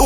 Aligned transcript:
En 0.00 0.04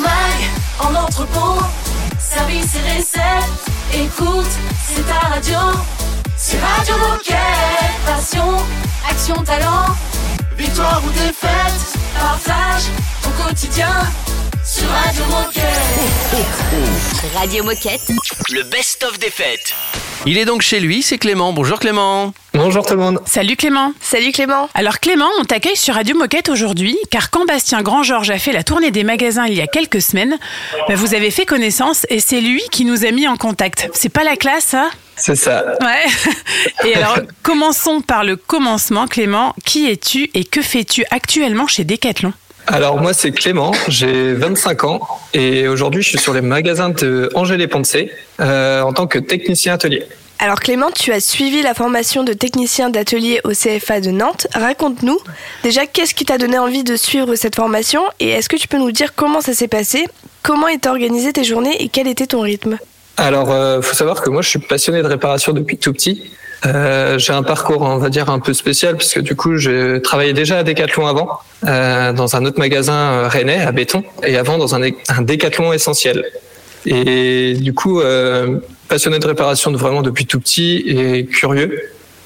mag, 0.00 0.38
en 0.80 0.94
entrepôt, 0.94 1.60
service 2.18 2.76
et 2.76 2.96
recettes. 2.96 3.20
Écoute, 3.92 4.46
c'est 4.88 5.06
ta 5.06 5.18
radio. 5.28 5.58
C'est 6.34 6.58
Radio 6.58 6.96
Moquette. 6.96 7.36
Passion, 8.06 8.56
action, 9.06 9.44
talent. 9.44 9.94
Victoire 10.56 11.02
ou 11.04 11.10
défaite, 11.10 11.98
partage 12.18 12.84
ton 13.22 13.30
quotidien 13.44 13.92
sur 14.64 14.88
Radio 14.88 15.24
Moquette. 15.26 15.62
Radio 17.34 17.64
Moquette. 17.64 18.10
Le 18.50 18.62
best-of 18.62 19.18
des 19.18 19.30
fêtes. 19.30 19.74
Il 20.24 20.38
est 20.38 20.44
donc 20.44 20.62
chez 20.62 20.80
lui, 20.80 21.02
c'est 21.02 21.18
Clément. 21.18 21.52
Bonjour 21.52 21.78
Clément. 21.78 22.32
Bonjour 22.54 22.84
tout 22.86 22.94
le 22.94 23.00
monde. 23.00 23.20
Salut 23.26 23.54
Clément. 23.54 23.92
Salut 24.00 24.32
Clément. 24.32 24.68
Alors 24.74 24.98
Clément, 24.98 25.28
on 25.38 25.44
t'accueille 25.44 25.76
sur 25.76 25.94
Radio 25.94 26.16
Moquette 26.16 26.48
aujourd'hui 26.48 26.96
car 27.10 27.30
quand 27.30 27.44
Bastien 27.44 27.82
Grand-Georges 27.82 28.30
a 28.30 28.38
fait 28.38 28.52
la 28.52 28.64
tournée 28.64 28.90
des 28.90 29.04
magasins 29.04 29.46
il 29.46 29.54
y 29.54 29.60
a 29.60 29.66
quelques 29.66 30.00
semaines, 30.00 30.36
bah, 30.88 30.94
vous 30.96 31.14
avez 31.14 31.30
fait 31.30 31.44
connaissance 31.44 32.06
et 32.08 32.18
c'est 32.18 32.40
lui 32.40 32.62
qui 32.72 32.84
nous 32.84 33.04
a 33.04 33.10
mis 33.10 33.28
en 33.28 33.36
contact. 33.36 33.88
C'est 33.92 34.08
pas 34.08 34.24
la 34.24 34.36
classe, 34.36 34.64
ça 34.64 34.88
C'est 35.16 35.36
ça. 35.36 35.64
Ouais. 35.80 36.88
Et 36.88 36.94
alors, 36.96 37.18
commençons 37.42 38.00
par 38.00 38.24
le 38.24 38.36
commencement, 38.36 39.06
Clément. 39.06 39.54
Qui 39.64 39.88
es-tu 39.90 40.30
et 40.34 40.44
que 40.44 40.62
fais-tu 40.62 41.04
actuellement 41.10 41.66
chez 41.66 41.84
Decathlon? 41.84 42.32
Alors 42.68 43.00
moi 43.00 43.12
c'est 43.12 43.30
Clément, 43.30 43.72
j'ai 43.86 44.32
25 44.32 44.84
ans 44.84 45.00
et 45.32 45.68
aujourd'hui 45.68 46.02
je 46.02 46.08
suis 46.08 46.18
sur 46.18 46.34
les 46.34 46.40
magasins 46.40 46.88
de 46.88 47.30
Angers 47.34 47.56
les 47.56 47.68
Poncé 47.68 48.10
euh, 48.40 48.82
en 48.82 48.92
tant 48.92 49.06
que 49.06 49.20
technicien 49.20 49.74
atelier. 49.74 50.04
Alors 50.40 50.58
Clément, 50.58 50.90
tu 50.90 51.12
as 51.12 51.20
suivi 51.20 51.62
la 51.62 51.74
formation 51.74 52.24
de 52.24 52.32
technicien 52.32 52.90
d'atelier 52.90 53.40
au 53.44 53.50
CFA 53.50 54.00
de 54.00 54.10
Nantes. 54.10 54.48
Raconte-nous 54.52 55.18
déjà 55.62 55.86
qu'est-ce 55.86 56.14
qui 56.14 56.24
t'a 56.24 56.38
donné 56.38 56.58
envie 56.58 56.82
de 56.82 56.96
suivre 56.96 57.36
cette 57.36 57.54
formation 57.54 58.02
et 58.18 58.30
est-ce 58.30 58.48
que 58.48 58.56
tu 58.56 58.66
peux 58.66 58.78
nous 58.78 58.92
dire 58.92 59.14
comment 59.14 59.40
ça 59.40 59.54
s'est 59.54 59.68
passé, 59.68 60.04
comment 60.42 60.66
étaient 60.66 60.88
organisées 60.88 61.32
tes 61.32 61.44
journées 61.44 61.82
et 61.82 61.88
quel 61.88 62.08
était 62.08 62.26
ton 62.26 62.40
rythme? 62.40 62.78
Alors 63.16 63.52
euh, 63.52 63.80
faut 63.80 63.94
savoir 63.94 64.22
que 64.22 64.28
moi 64.28 64.42
je 64.42 64.48
suis 64.48 64.58
passionné 64.58 65.02
de 65.02 65.06
réparation 65.06 65.52
depuis 65.52 65.78
tout 65.78 65.92
petit. 65.92 66.32
Euh, 66.64 67.18
j'ai 67.18 67.32
un 67.32 67.42
parcours, 67.42 67.82
on 67.82 67.98
va 67.98 68.08
dire, 68.08 68.30
un 68.30 68.38
peu 68.38 68.54
spécial 68.54 68.96
puisque 68.96 69.20
du 69.20 69.36
coup, 69.36 69.56
j'ai 69.56 70.00
travaillé 70.02 70.32
déjà 70.32 70.58
à 70.58 70.62
Decathlon 70.62 71.06
avant, 71.06 71.40
euh, 71.66 72.12
dans 72.12 72.34
un 72.34 72.44
autre 72.44 72.58
magasin 72.58 72.94
euh, 72.94 73.28
rennais 73.28 73.60
à 73.60 73.72
Béton, 73.72 74.04
et 74.22 74.36
avant 74.36 74.56
dans 74.56 74.74
un, 74.74 74.82
un 74.82 75.22
Decathlon 75.22 75.72
essentiel. 75.72 76.24
Et 76.86 77.54
du 77.54 77.74
coup, 77.74 78.00
euh, 78.00 78.58
passionné 78.88 79.18
de 79.18 79.26
réparation 79.26 79.70
de 79.70 79.76
vraiment 79.76 80.02
depuis 80.02 80.24
tout 80.24 80.40
petit 80.40 80.76
et 80.86 81.26
curieux, 81.26 81.80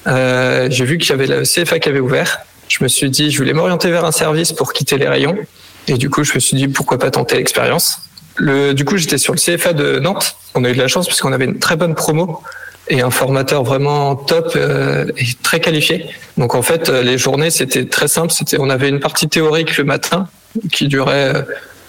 euh, 0.07 0.67
j'ai 0.69 0.85
vu 0.85 0.97
qu'il 0.97 1.09
y 1.09 1.13
avait 1.13 1.27
le 1.27 1.43
CFA 1.43 1.79
qui 1.79 1.89
avait 1.89 1.99
ouvert. 1.99 2.39
Je 2.67 2.83
me 2.83 2.87
suis 2.87 3.09
dit, 3.09 3.31
je 3.31 3.37
voulais 3.37 3.53
m'orienter 3.53 3.89
vers 3.89 4.05
un 4.05 4.11
service 4.11 4.53
pour 4.53 4.71
quitter 4.71 4.97
les 4.97 5.07
rayons. 5.07 5.35
Et 5.87 5.95
du 5.95 6.09
coup, 6.09 6.23
je 6.23 6.33
me 6.35 6.39
suis 6.39 6.55
dit, 6.55 6.67
pourquoi 6.67 6.99
pas 6.99 7.11
tenter 7.11 7.37
l'expérience. 7.37 8.01
Le, 8.35 8.73
du 8.73 8.85
coup, 8.85 8.97
j'étais 8.97 9.17
sur 9.17 9.33
le 9.33 9.39
CFA 9.39 9.73
de 9.73 9.99
Nantes. 9.99 10.35
On 10.55 10.63
a 10.63 10.69
eu 10.69 10.73
de 10.73 10.77
la 10.77 10.87
chance 10.87 11.07
parce 11.07 11.21
qu'on 11.21 11.33
avait 11.33 11.45
une 11.45 11.59
très 11.59 11.75
bonne 11.75 11.95
promo 11.95 12.41
et 12.87 13.01
un 13.01 13.11
formateur 13.11 13.63
vraiment 13.63 14.15
top 14.15 14.53
euh, 14.55 15.05
et 15.17 15.25
très 15.41 15.59
qualifié. 15.59 16.07
Donc 16.37 16.55
en 16.55 16.61
fait, 16.61 16.89
euh, 16.89 17.01
les 17.01 17.17
journées 17.17 17.49
c'était 17.49 17.85
très 17.85 18.07
simple. 18.07 18.31
C'était, 18.31 18.57
on 18.59 18.69
avait 18.69 18.89
une 18.89 18.99
partie 18.99 19.27
théorique 19.27 19.77
le 19.77 19.83
matin 19.83 20.27
qui 20.71 20.87
durait 20.87 21.35
euh, 21.35 21.41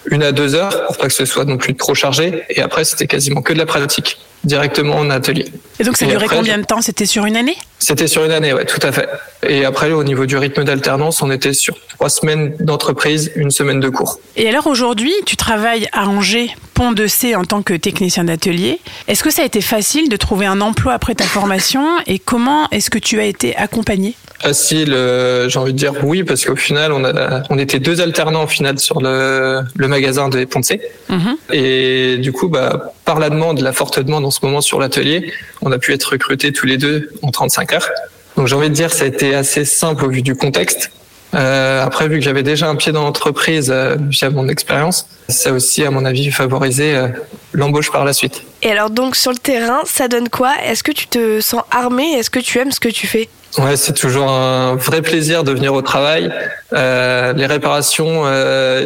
une 0.05 0.23
à 0.23 0.31
deux 0.31 0.55
heures 0.55 0.85
pour 0.87 0.97
pas 0.97 1.07
que 1.07 1.13
ce 1.13 1.25
soit 1.25 1.45
non 1.45 1.57
plus 1.57 1.75
trop 1.75 1.95
chargé. 1.95 2.43
Et 2.49 2.61
après, 2.61 2.83
c'était 2.83 3.07
quasiment 3.07 3.41
que 3.41 3.53
de 3.53 3.57
la 3.57 3.65
pratique 3.65 4.17
directement 4.43 4.97
en 4.97 5.09
atelier. 5.09 5.45
Et 5.79 5.85
donc 5.85 5.95
ça 5.95 6.05
durait 6.05 6.27
combien 6.27 6.57
de 6.57 6.65
temps? 6.65 6.81
C'était 6.81 7.05
sur 7.05 7.25
une 7.25 7.37
année? 7.37 7.55
C'était 7.79 8.07
sur 8.07 8.25
une 8.25 8.31
année, 8.31 8.51
ouais, 8.51 8.65
tout 8.65 8.79
à 8.85 8.91
fait. 8.91 9.07
Et 9.47 9.63
après, 9.63 9.91
au 9.91 10.03
niveau 10.03 10.25
du 10.25 10.35
rythme 10.37 10.65
d'alternance, 10.65 11.21
on 11.21 11.31
était 11.31 11.53
sur 11.53 11.75
trois 11.87 12.09
semaines 12.09 12.53
d'entreprise, 12.59 13.31
une 13.37 13.51
semaine 13.51 13.79
de 13.79 13.87
cours. 13.87 14.19
Et 14.35 14.49
alors 14.49 14.67
aujourd'hui, 14.67 15.13
tu 15.25 15.37
travailles 15.37 15.87
à 15.93 16.07
Angers, 16.07 16.49
Pont 16.73 16.91
de 16.91 17.07
C 17.07 17.35
en 17.35 17.45
tant 17.45 17.61
que 17.61 17.73
technicien 17.73 18.25
d'atelier. 18.25 18.79
Est-ce 19.07 19.23
que 19.23 19.29
ça 19.29 19.43
a 19.43 19.45
été 19.45 19.61
facile 19.61 20.09
de 20.09 20.17
trouver 20.17 20.45
un 20.45 20.59
emploi 20.59 20.93
après 20.93 21.15
ta 21.15 21.23
formation? 21.23 21.85
Et 22.07 22.19
comment 22.19 22.67
est-ce 22.71 22.89
que 22.89 22.99
tu 22.99 23.19
as 23.19 23.25
été 23.25 23.55
accompagné 23.55 24.15
Facile, 24.43 24.93
euh, 24.93 25.47
j'ai 25.47 25.57
envie 25.57 25.71
de 25.71 25.77
dire 25.77 25.93
oui, 26.03 26.25
parce 26.25 26.43
qu'au 26.43 26.57
final, 26.57 26.91
on, 26.91 27.05
a, 27.05 27.43
on 27.49 27.57
était 27.57 27.79
deux 27.79 28.01
alternants 28.01 28.43
au 28.43 28.47
final 28.47 28.77
sur 28.77 28.99
le, 28.99 29.61
le 29.73 29.87
magasin 29.87 30.27
de 30.27 30.43
Poncé. 30.43 30.81
Mhm. 31.07 31.37
Et 31.53 32.17
du 32.17 32.33
coup, 32.33 32.49
bah, 32.49 32.91
par 33.05 33.19
la 33.19 33.29
demande, 33.29 33.61
la 33.61 33.71
forte 33.71 34.01
demande 34.01 34.25
en 34.25 34.31
ce 34.31 34.39
moment 34.43 34.59
sur 34.59 34.81
l'atelier, 34.81 35.31
on 35.61 35.71
a 35.71 35.77
pu 35.77 35.93
être 35.93 36.03
recrutés 36.03 36.51
tous 36.51 36.65
les 36.65 36.77
deux 36.77 37.09
en 37.21 37.31
35 37.31 37.71
heures. 37.71 37.89
Donc 38.35 38.47
j'ai 38.47 38.55
envie 38.55 38.69
de 38.69 38.75
dire, 38.75 38.91
ça 38.91 39.05
a 39.05 39.07
été 39.07 39.33
assez 39.33 39.63
simple 39.63 40.03
au 40.03 40.09
vu 40.09 40.21
du 40.21 40.35
contexte. 40.35 40.91
Euh, 41.33 41.83
après, 41.83 42.07
vu 42.07 42.19
que 42.19 42.23
j'avais 42.23 42.43
déjà 42.43 42.67
un 42.67 42.75
pied 42.75 42.91
dans 42.91 43.03
l'entreprise 43.03 43.71
euh, 43.73 43.95
via 43.99 44.29
mon 44.29 44.47
expérience, 44.47 45.07
ça 45.29 45.51
aussi, 45.51 45.83
à 45.83 45.89
mon 45.89 46.05
avis, 46.05 46.29
favorisé 46.31 46.95
euh, 46.95 47.07
l'embauche 47.53 47.91
par 47.91 48.05
la 48.05 48.13
suite. 48.13 48.43
Et 48.61 48.71
alors 48.71 48.89
donc 48.89 49.15
sur 49.15 49.31
le 49.31 49.37
terrain, 49.37 49.79
ça 49.85 50.07
donne 50.07 50.29
quoi? 50.29 50.53
Est-ce 50.63 50.83
que 50.83 50.91
tu 50.91 51.07
te 51.07 51.41
sens 51.41 51.63
armé? 51.71 52.13
Est-ce 52.13 52.29
que 52.29 52.39
tu 52.39 52.59
aimes 52.59 52.71
ce 52.71 52.79
que 52.79 52.89
tu 52.89 53.07
fais? 53.07 53.29
Ouais, 53.57 53.77
c'est 53.77 53.93
toujours 53.93 54.29
un 54.29 54.75
vrai 54.75 55.01
plaisir 55.01 55.43
de 55.43 55.51
venir 55.51 55.73
au 55.73 55.81
travail. 55.81 56.31
Euh, 56.73 57.33
les 57.33 57.45
réparations, 57.45 58.25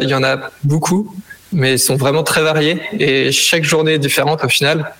il 0.00 0.08
y 0.08 0.14
en 0.14 0.22
a 0.22 0.36
beaucoup, 0.64 1.14
mais 1.52 1.72
elles 1.72 1.78
sont 1.78 1.96
vraiment 1.96 2.22
très 2.22 2.42
variées 2.42 2.80
et 2.98 3.32
chaque 3.32 3.64
journée 3.64 3.94
est 3.94 3.98
différente 3.98 4.44
au 4.44 4.48
final. 4.48 4.92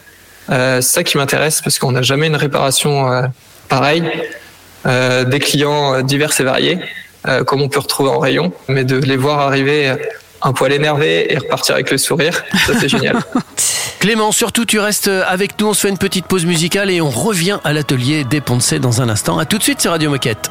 C'est 0.48 0.80
ça 0.80 1.02
qui 1.02 1.18
m'intéresse 1.18 1.60
parce 1.60 1.78
qu'on 1.78 1.92
n'a 1.92 2.00
jamais 2.00 2.28
une 2.28 2.36
réparation 2.36 3.30
pareille. 3.68 4.04
Des 4.86 5.38
clients 5.38 6.00
divers 6.00 6.32
et 6.40 6.44
variés, 6.44 6.78
euh, 7.26 7.44
comme 7.44 7.62
on 7.62 7.68
peut 7.68 7.80
retrouver 7.80 8.10
en 8.10 8.18
rayon, 8.18 8.52
mais 8.68 8.84
de 8.84 8.96
les 8.96 9.16
voir 9.16 9.40
arriver 9.40 9.94
un 10.40 10.52
poil 10.52 10.72
énervé 10.72 11.32
et 11.32 11.38
repartir 11.38 11.74
avec 11.74 11.90
le 11.90 11.98
sourire, 11.98 12.44
ça 12.66 12.72
c'est 12.78 12.88
génial. 12.88 13.18
Clément, 13.98 14.30
surtout 14.30 14.64
tu 14.64 14.78
restes 14.78 15.08
avec 15.08 15.58
nous, 15.60 15.66
on 15.66 15.74
se 15.74 15.80
fait 15.80 15.88
une 15.88 15.98
petite 15.98 16.26
pause 16.26 16.46
musicale 16.46 16.90
et 16.90 17.00
on 17.00 17.10
revient 17.10 17.58
à 17.64 17.72
l'atelier 17.72 18.22
des 18.22 18.40
Poncé 18.40 18.78
dans 18.78 19.02
un 19.02 19.08
instant. 19.08 19.38
À 19.38 19.46
tout 19.46 19.58
de 19.58 19.62
suite 19.64 19.80
sur 19.80 19.90
Radio 19.90 20.10
Moquette. 20.10 20.50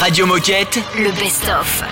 Radio 0.00 0.26
Moquette. 0.26 0.78
Le 0.98 1.10
best-of. 1.12 1.82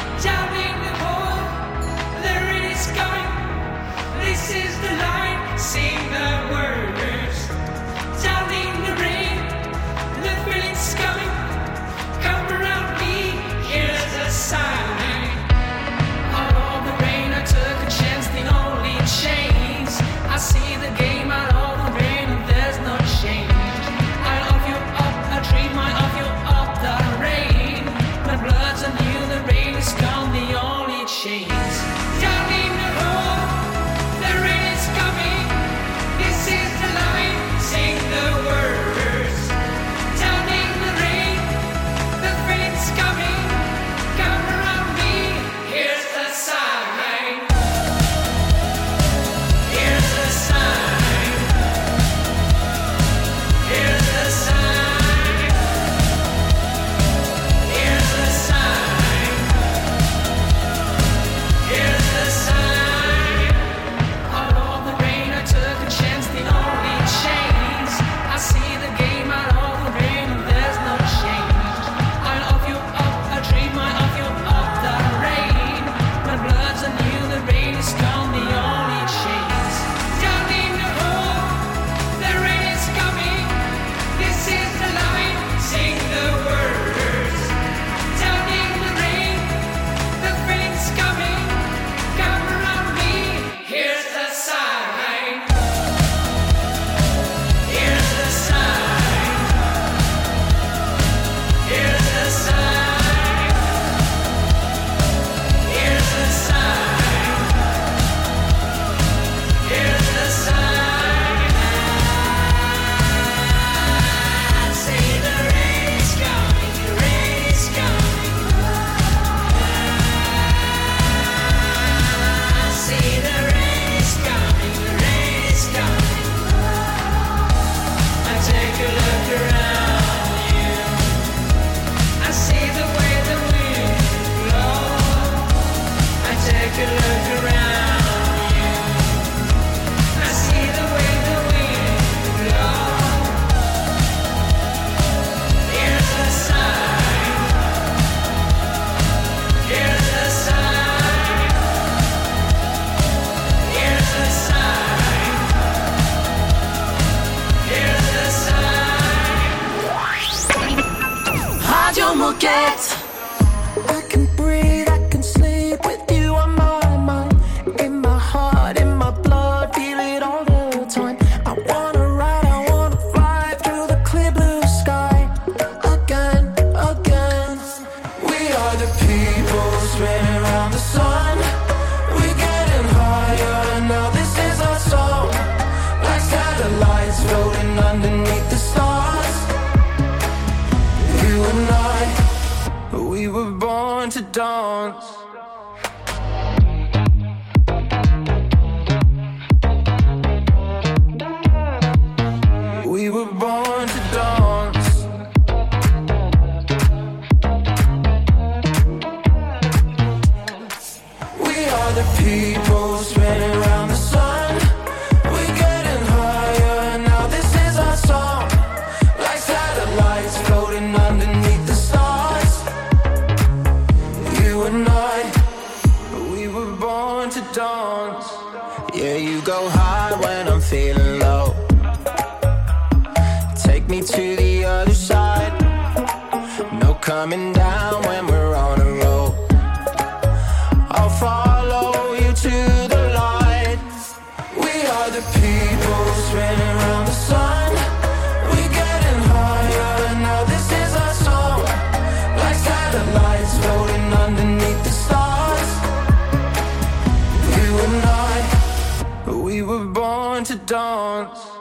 dance. 260.66 261.53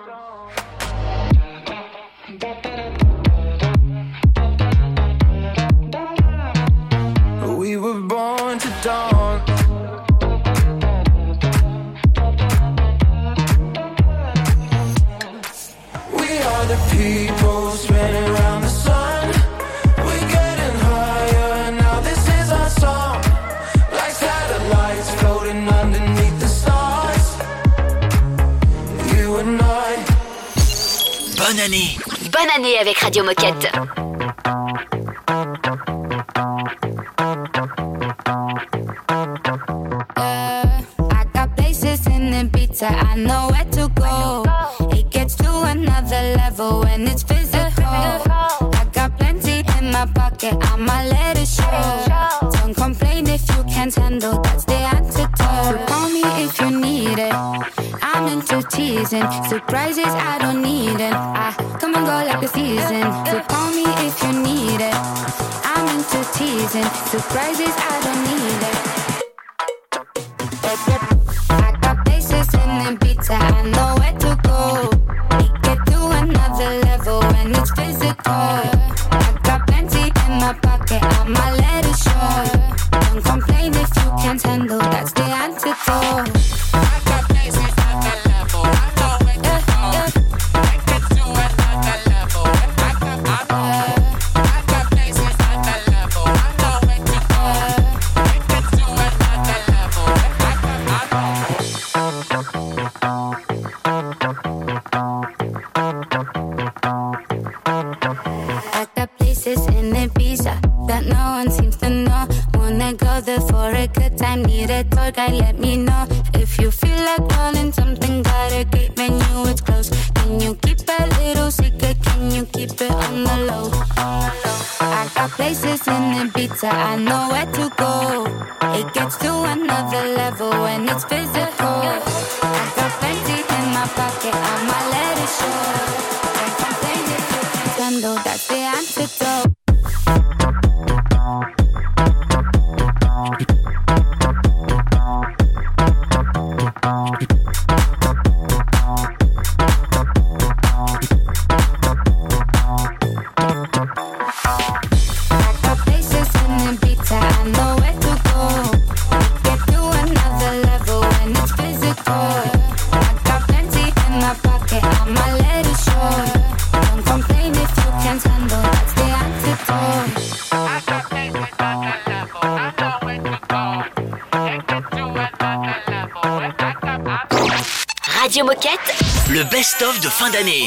Déjeuner 32.64 32.80
avec 32.80 32.98
Radio 33.00 33.24
Moquette. 33.24 33.72
Uh, 40.16 40.64
I 41.12 41.26
got 41.34 41.56
places 41.58 42.06
in 42.08 42.32
the 42.32 42.44
Ibiza, 42.46 42.90
I 42.90 43.16
know 43.18 43.50
where 43.50 43.66
to 43.72 43.90
go. 43.96 44.44
It 44.92 45.10
gets 45.10 45.36
to 45.36 45.50
another 45.64 46.36
level 46.38 46.82
when 46.82 47.08
it's 47.08 47.24
physical. 47.24 47.84
I 47.86 48.86
got 48.94 49.18
plenty 49.18 49.64
in 49.80 49.92
my 49.92 50.06
pocket, 50.14 50.56
I'ma 50.72 51.04
let 51.10 51.38
it 51.38 51.48
show. 51.48 52.50
Don't 52.52 52.76
complain 52.76 53.28
if 53.28 53.42
you 53.50 53.64
can't 53.66 53.94
handle, 53.94 54.42
that's 54.42 54.66
the 54.66 54.76
antidote. 54.76 55.88
Call 55.88 56.10
me 56.10 56.24
if 56.44 56.60
you 56.62 56.72
need 56.80 57.20
it. 57.20 57.34
I'm 58.02 58.28
into 58.28 58.62
teasing, 58.70 59.28
surprises 59.50 60.06
I 60.08 60.43
Surprises 67.10 67.76
I 67.76 68.02
don't 68.04 68.24
need. 68.24 68.73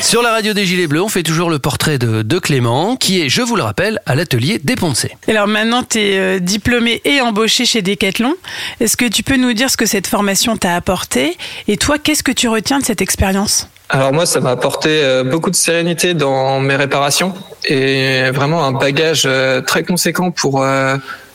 Sur 0.00 0.22
la 0.22 0.30
radio 0.30 0.54
des 0.54 0.64
Gilets 0.64 0.86
Bleus, 0.86 1.02
on 1.02 1.08
fait 1.08 1.22
toujours 1.22 1.50
le 1.50 1.58
portrait 1.58 1.98
de, 1.98 2.22
de 2.22 2.38
Clément, 2.38 2.96
qui 2.96 3.20
est, 3.20 3.28
je 3.28 3.42
vous 3.42 3.56
le 3.56 3.62
rappelle, 3.62 4.00
à 4.06 4.14
l'atelier 4.14 4.58
des 4.62 4.74
Poncés. 4.74 5.16
Alors 5.28 5.46
maintenant, 5.46 5.82
tu 5.82 5.98
es 5.98 6.18
euh, 6.18 6.38
diplômé 6.38 7.02
et 7.04 7.20
embauché 7.20 7.66
chez 7.66 7.82
Decathlon. 7.82 8.34
Est-ce 8.80 8.96
que 8.96 9.04
tu 9.04 9.22
peux 9.22 9.36
nous 9.36 9.52
dire 9.52 9.68
ce 9.68 9.76
que 9.76 9.84
cette 9.84 10.06
formation 10.06 10.56
t'a 10.56 10.76
apporté? 10.76 11.36
Et 11.68 11.76
toi, 11.76 11.98
qu'est-ce 11.98 12.22
que 12.22 12.32
tu 12.32 12.48
retiens 12.48 12.78
de 12.78 12.84
cette 12.84 13.02
expérience? 13.02 13.68
Alors 13.90 14.12
moi, 14.12 14.24
ça 14.24 14.40
m'a 14.40 14.50
apporté 14.50 14.88
euh, 14.90 15.24
beaucoup 15.24 15.50
de 15.50 15.56
sérénité 15.56 16.14
dans 16.14 16.58
mes 16.60 16.76
réparations 16.76 17.34
et 17.64 18.30
vraiment 18.30 18.64
un 18.64 18.72
bagage 18.72 19.24
euh, 19.26 19.60
très 19.60 19.82
conséquent 19.82 20.30
pour 20.30 20.64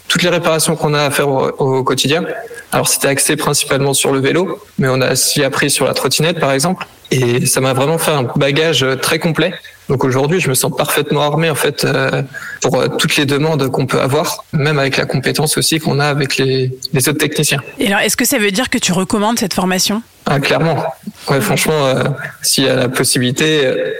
toutes 0.07 0.23
les 0.23 0.29
réparations 0.29 0.75
qu'on 0.75 0.93
a 0.93 1.03
à 1.03 1.11
faire 1.11 1.29
au 1.29 1.83
quotidien. 1.83 2.25
Alors 2.71 2.87
c'était 2.87 3.07
axé 3.07 3.35
principalement 3.35 3.93
sur 3.93 4.11
le 4.11 4.19
vélo, 4.19 4.61
mais 4.79 4.87
on 4.89 4.99
a 5.01 5.11
aussi 5.11 5.43
appris 5.43 5.69
sur 5.69 5.85
la 5.85 5.93
trottinette 5.93 6.39
par 6.39 6.51
exemple. 6.51 6.87
Et 7.11 7.45
ça 7.45 7.59
m'a 7.59 7.73
vraiment 7.73 7.97
fait 7.97 8.11
un 8.11 8.23
bagage 8.23 8.83
euh, 8.83 8.95
très 8.95 9.19
complet. 9.19 9.53
Donc 9.89 10.05
aujourd'hui, 10.05 10.39
je 10.39 10.47
me 10.47 10.53
sens 10.53 10.71
parfaitement 10.75 11.21
armé 11.21 11.49
en 11.49 11.55
fait 11.55 11.83
euh, 11.83 12.21
pour 12.61 12.79
euh, 12.79 12.87
toutes 12.87 13.17
les 13.17 13.25
demandes 13.25 13.69
qu'on 13.69 13.85
peut 13.85 13.99
avoir, 13.99 14.45
même 14.53 14.79
avec 14.79 14.95
la 14.95 15.05
compétence 15.05 15.57
aussi 15.57 15.79
qu'on 15.79 15.99
a 15.99 16.05
avec 16.05 16.37
les, 16.37 16.71
les 16.93 17.09
autres 17.09 17.17
techniciens. 17.17 17.59
Et 17.77 17.87
alors, 17.87 17.99
est-ce 17.99 18.15
que 18.15 18.23
ça 18.23 18.37
veut 18.37 18.51
dire 18.51 18.69
que 18.69 18.77
tu 18.77 18.93
recommandes 18.93 19.37
cette 19.39 19.53
formation? 19.53 20.01
Ah, 20.25 20.39
clairement. 20.39 20.81
Ouais, 21.29 21.41
franchement, 21.41 21.85
euh, 21.87 22.05
s'il 22.41 22.63
y 22.63 22.69
a 22.69 22.75
la 22.75 22.87
possibilité, 22.87 23.65
euh, 23.65 23.91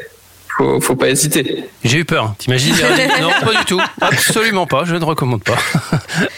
faut, 0.57 0.79
faut 0.79 0.95
pas 0.95 1.09
hésiter. 1.09 1.65
J'ai 1.83 1.97
eu 1.97 2.05
peur. 2.05 2.33
T'imagines 2.37 2.73
Non, 3.21 3.31
pas 3.43 3.59
du 3.59 3.65
tout. 3.65 3.81
Absolument 3.99 4.67
pas. 4.67 4.85
Je 4.85 4.95
ne 4.95 5.03
recommande 5.03 5.43
pas. 5.43 5.57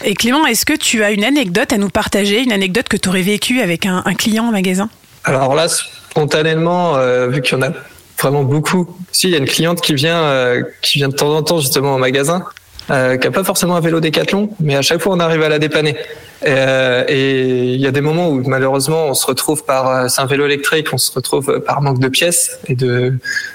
Et 0.04 0.14
Clément, 0.14 0.46
est-ce 0.46 0.66
que 0.66 0.76
tu 0.76 1.04
as 1.04 1.12
une 1.12 1.22
anecdote 1.24 1.72
à 1.72 1.78
nous 1.78 1.90
partager, 1.90 2.42
une 2.42 2.52
anecdote 2.52 2.88
que 2.88 2.96
tu 2.96 3.08
aurais 3.08 3.22
vécue 3.22 3.60
avec 3.60 3.86
un, 3.86 4.02
un 4.04 4.14
client 4.14 4.46
en 4.46 4.50
magasin? 4.50 4.88
Alors 5.22 5.54
là, 5.54 5.68
spontanément, 6.14 6.96
euh, 6.96 7.26
vu 7.26 7.42
qu'il 7.42 7.58
y 7.58 7.60
en 7.60 7.62
a 7.62 7.72
vraiment 8.20 8.44
beaucoup, 8.44 8.96
si 9.10 9.26
il 9.26 9.32
y 9.32 9.34
a 9.34 9.38
une 9.38 9.46
cliente 9.46 9.80
qui 9.80 9.94
vient, 9.94 10.22
euh, 10.22 10.62
qui 10.80 10.98
vient 10.98 11.08
de 11.08 11.14
temps 11.14 11.34
en 11.34 11.42
temps 11.42 11.58
justement 11.58 11.96
au 11.96 11.98
magasin, 11.98 12.44
euh, 12.92 13.16
qui 13.16 13.26
a 13.26 13.32
pas 13.32 13.42
forcément 13.42 13.74
un 13.74 13.80
vélo 13.80 13.98
Décathlon, 13.98 14.50
mais 14.60 14.76
à 14.76 14.82
chaque 14.82 15.00
fois 15.00 15.12
on 15.12 15.18
arrive 15.18 15.42
à 15.42 15.48
la 15.48 15.58
dépanner. 15.58 15.96
Et, 16.42 16.46
euh, 16.46 17.04
et 17.08 17.74
il 17.74 17.80
y 17.80 17.86
a 17.88 17.90
des 17.90 18.00
moments 18.00 18.28
où 18.28 18.40
malheureusement 18.46 19.06
on 19.06 19.14
se 19.14 19.26
retrouve 19.26 19.64
par, 19.64 19.88
euh, 19.88 20.08
c'est 20.08 20.20
un 20.20 20.26
vélo 20.26 20.44
électrique, 20.44 20.86
on 20.92 20.98
se 20.98 21.10
retrouve 21.10 21.60
par 21.66 21.82
manque 21.82 21.98
de 21.98 22.08
pièces 22.08 22.60
et 22.68 22.76
de, 22.76 23.14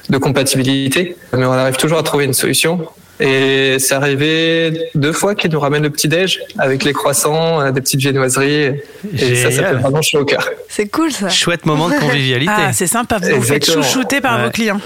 de 0.10 0.18
compatibilité, 0.18 1.16
mais 1.32 1.46
on 1.46 1.54
arrive 1.54 1.78
toujours 1.78 2.00
à 2.00 2.04
trouver 2.04 2.26
une 2.26 2.34
solution. 2.34 2.86
Et 3.20 3.78
c'est 3.80 3.94
arrivé 3.96 4.90
deux 4.96 5.12
fois 5.12 5.36
qu'il 5.36 5.52
nous 5.52 5.60
ramène 5.60 5.84
le 5.84 5.90
petit 5.90 6.08
déj 6.08 6.40
avec 6.58 6.84
les 6.86 6.94
croissants, 6.94 7.60
euh, 7.62 7.72
des 7.72 7.82
petites 7.82 8.00
viennoiseries. 8.00 8.82
Et 9.18 9.36
ça, 9.36 9.44
ça 9.44 9.50
Génial. 9.50 9.76
fait 9.76 9.82
vraiment 9.82 10.02
chaud 10.02 10.20
au 10.20 10.26
cœur. 10.26 10.50
C'est 10.70 10.88
cool 10.88 11.12
ça. 11.12 11.28
Chouette 11.30 11.66
moment 11.66 11.90
de 11.90 11.96
convivialité. 11.96 12.52
Ah, 12.56 12.72
c'est 12.72 12.88
sympa, 12.88 13.18
vous 13.18 13.28
vous 13.36 13.42
faites 13.42 13.58
Exactement. 13.64 13.84
chouchouter 13.84 14.22
par 14.22 14.38
Ouais. 14.40 14.46
vos 14.46 14.52
clients. 14.52 14.80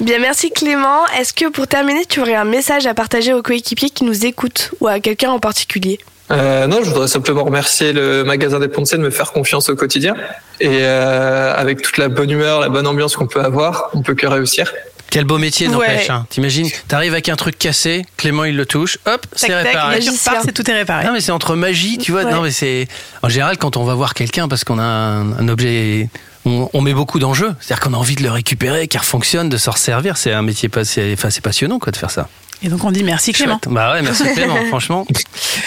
Bien, 0.00 0.18
merci 0.18 0.50
Clément. 0.50 1.06
Est-ce 1.18 1.32
que 1.32 1.48
pour 1.48 1.66
terminer, 1.68 2.04
tu 2.06 2.20
aurais 2.20 2.34
un 2.34 2.44
message 2.44 2.86
à 2.86 2.94
partager 2.94 3.32
aux 3.32 3.42
coéquipiers 3.42 3.90
qui 3.90 4.04
nous 4.04 4.26
écoutent 4.26 4.72
ou 4.80 4.88
à 4.88 4.98
quelqu'un 5.00 5.30
en 5.30 5.38
particulier? 5.38 5.98
Euh, 6.30 6.66
non, 6.66 6.78
je 6.82 6.90
voudrais 6.90 7.08
simplement 7.08 7.44
remercier 7.44 7.92
le 7.92 8.24
magasin 8.24 8.58
des 8.58 8.68
Poncets 8.68 8.96
de 8.98 9.02
me 9.02 9.10
faire 9.10 9.32
confiance 9.32 9.68
au 9.68 9.76
quotidien. 9.76 10.14
Et 10.60 10.68
euh, 10.82 11.54
avec 11.56 11.82
toute 11.82 11.98
la 11.98 12.08
bonne 12.08 12.30
humeur, 12.30 12.60
la 12.60 12.68
bonne 12.68 12.86
ambiance 12.86 13.16
qu'on 13.16 13.26
peut 13.26 13.40
avoir, 13.42 13.90
on 13.94 14.02
peut 14.02 14.14
que 14.14 14.26
réussir. 14.26 14.72
Quel 15.08 15.24
beau 15.24 15.38
métier, 15.38 15.68
n'empêche. 15.68 16.08
Ouais. 16.08 16.10
hein. 16.10 16.26
T'imagines, 16.28 16.68
t'arrives 16.88 17.12
avec 17.12 17.28
un 17.28 17.36
truc 17.36 17.56
cassé, 17.58 18.04
Clément 18.16 18.44
il 18.44 18.56
le 18.56 18.66
touche, 18.66 18.98
hop, 19.06 19.24
c'est 19.36 19.54
réparé. 19.54 20.00
c'est 20.02 20.52
tout 20.52 20.68
est 20.68 20.74
réparé. 20.74 21.04
Non 21.04 21.12
mais 21.12 21.20
c'est 21.20 21.30
entre 21.30 21.54
magie, 21.54 21.96
tu 21.96 22.10
vois. 22.10 22.24
Ouais. 22.24 22.32
Non 22.32 22.42
mais 22.42 22.50
c'est 22.50 22.88
en 23.22 23.28
général 23.28 23.56
quand 23.56 23.76
on 23.76 23.84
va 23.84 23.94
voir 23.94 24.14
quelqu'un 24.14 24.48
parce 24.48 24.64
qu'on 24.64 24.80
a 24.80 24.82
un, 24.82 25.32
un 25.38 25.48
objet, 25.48 26.08
on, 26.44 26.68
on 26.72 26.80
met 26.80 26.92
beaucoup 26.92 27.20
d'enjeux. 27.20 27.54
C'est-à-dire 27.60 27.84
qu'on 27.84 27.94
a 27.94 27.96
envie 27.98 28.16
de 28.16 28.24
le 28.24 28.30
récupérer, 28.32 28.88
qu'il 28.88 28.98
fonctionne, 29.00 29.48
de 29.48 29.56
s'en 29.56 29.72
servir. 29.72 30.16
C'est 30.16 30.32
un 30.32 30.42
métier 30.42 30.68
pas, 30.68 30.84
c'est, 30.84 31.12
enfin 31.12 31.30
c'est 31.30 31.40
passionnant 31.40 31.78
quoi 31.78 31.92
de 31.92 31.96
faire 31.96 32.10
ça. 32.10 32.28
Et 32.62 32.68
donc 32.68 32.82
on 32.84 32.90
dit 32.90 33.02
merci 33.04 33.32
Clément. 33.32 33.60
Chouette. 33.62 33.72
Bah 33.72 33.92
ouais, 33.92 34.02
merci 34.02 34.24
Clément, 34.34 34.56
franchement. 34.68 35.06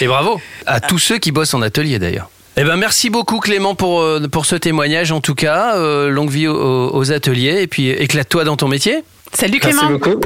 Et 0.01 0.07
bravo 0.07 0.39
à 0.65 0.79
tous 0.79 0.99
ceux 0.99 1.17
qui 1.17 1.31
bossent 1.31 1.53
en 1.53 1.61
atelier 1.61 1.99
d'ailleurs. 1.99 2.29
Eh 2.57 2.63
ben 2.63 2.75
merci 2.75 3.09
beaucoup 3.09 3.39
Clément 3.39 3.75
pour 3.75 4.01
euh, 4.01 4.27
pour 4.27 4.45
ce 4.45 4.55
témoignage 4.55 5.11
en 5.11 5.21
tout 5.21 5.35
cas. 5.35 5.75
Euh, 5.77 6.09
longue 6.09 6.29
vie 6.31 6.47
aux, 6.47 6.89
aux 6.93 7.11
ateliers 7.11 7.61
et 7.61 7.67
puis 7.67 7.89
éclate-toi 7.89 8.43
dans 8.43 8.57
ton 8.57 8.67
métier. 8.67 9.03
Salut 9.33 9.59
Merci 9.63 9.77
Clément. 9.79 9.91
beaucoup. 9.97 10.19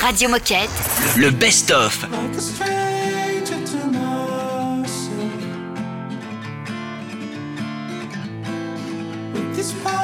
Radio 0.00 0.28
Moquette. 0.30 0.70
Le 1.16 1.30
best 1.30 1.70
of. 1.70 2.06
like 9.82 9.99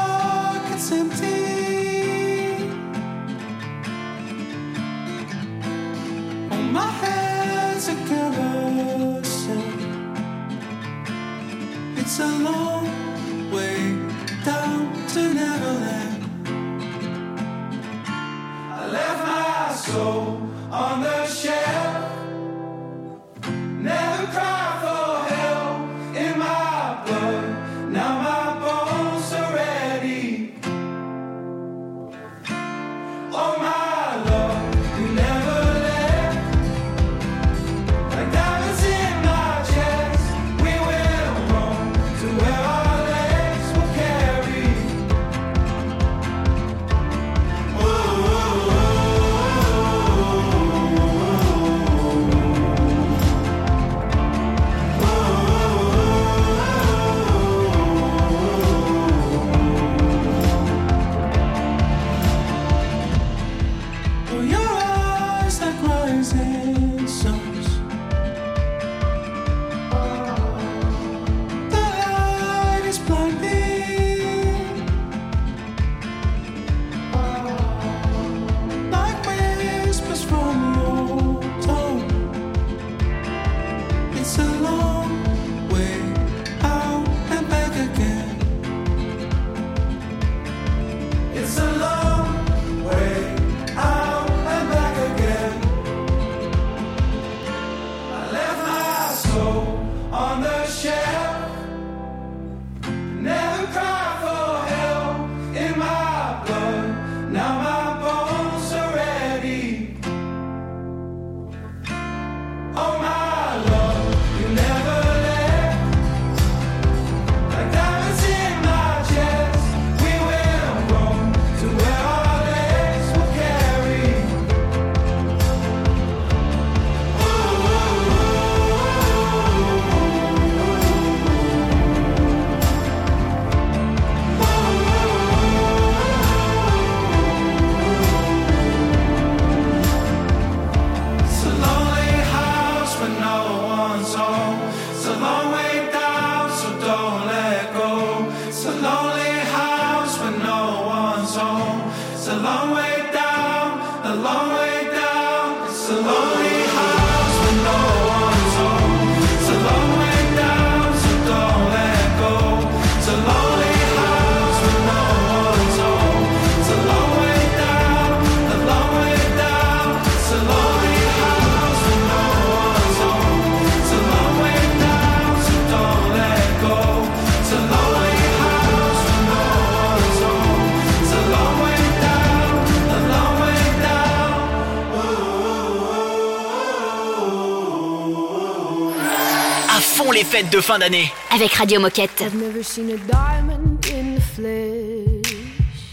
fêtes 190.36 190.52
de 190.52 190.60
fin 190.60 190.78
d'année. 190.78 191.10
Avec 191.34 191.54
Radio 191.54 191.80
Moquette. 191.80 192.20
I've 192.20 192.34
never 192.34 192.62
seen 192.62 192.90
a 192.90 192.98
diamond 193.10 193.78
in 193.86 194.16
the 194.16 194.20
flesh. 194.20 195.92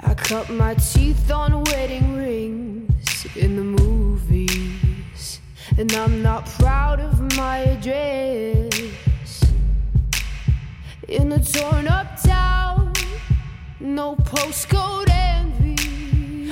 I 0.00 0.14
cut 0.14 0.48
my 0.50 0.74
teeth 0.74 1.32
on 1.32 1.64
wedding 1.64 2.14
rings 2.16 3.26
in 3.34 3.56
the 3.56 3.64
movies. 3.64 5.40
And 5.76 5.92
I'm 5.94 6.22
not 6.22 6.44
proud 6.60 7.00
of 7.00 7.20
my 7.36 7.58
address. 7.58 8.70
In 11.08 11.32
a 11.32 11.40
torn 11.40 11.88
up 11.88 12.22
town, 12.22 12.92
no 13.80 14.14
postcode 14.14 15.10
envy. 15.10 15.63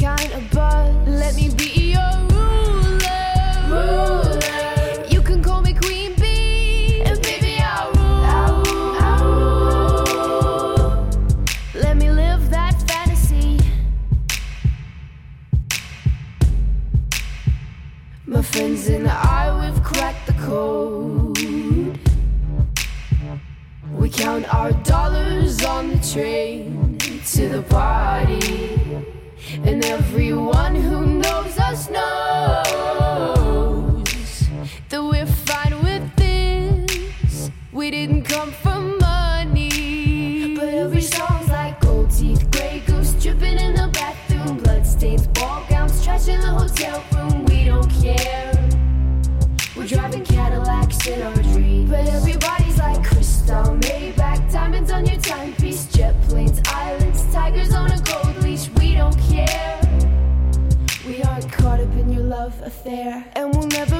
kind 0.00 0.32
of 0.32 0.50
boss. 0.50 0.94
Let 1.06 1.34
me 1.36 1.48
be 1.56 1.92
your 1.92 2.12
ruler. 2.28 3.32
ruler. 3.66 5.06
You 5.08 5.22
can 5.22 5.42
call 5.42 5.62
me 5.62 5.72
Queen 5.72 6.14
Bee. 6.16 7.00
And 7.02 7.20
baby, 7.22 7.56
I'll 7.60 7.92
rule. 7.92 8.24
I'll. 8.36 8.62
I'll 9.06 10.04
rule. 10.04 11.08
Let 11.74 11.96
me 11.96 12.10
live 12.10 12.50
that 12.50 12.74
fantasy. 12.88 13.58
My 18.26 18.42
friends 18.42 18.88
and 18.88 19.08
I, 19.08 19.44
we've 19.60 19.82
cracked 19.82 20.26
the 20.26 20.34
code. 20.34 21.38
We 23.92 24.10
count 24.10 24.52
our 24.54 24.72
dollars 24.72 25.64
on 25.64 25.88
the 25.88 25.98
train 26.12 26.98
to 26.98 27.48
the 27.48 27.62
party 27.62 28.75
and 29.66 29.84
everyone 29.84 30.74
who 30.76 31.06
knows 31.06 31.58
us 31.58 31.90
knows 31.90 32.64
that 34.88 35.02
we're 35.02 35.26
fine 35.26 35.82
with 35.82 36.16
this. 36.16 37.50
We 37.72 37.90
didn't 37.90 38.22
come. 38.24 38.65
affair, 62.66 63.24
and 63.34 63.54
we'll 63.54 63.68
never. 63.68 63.95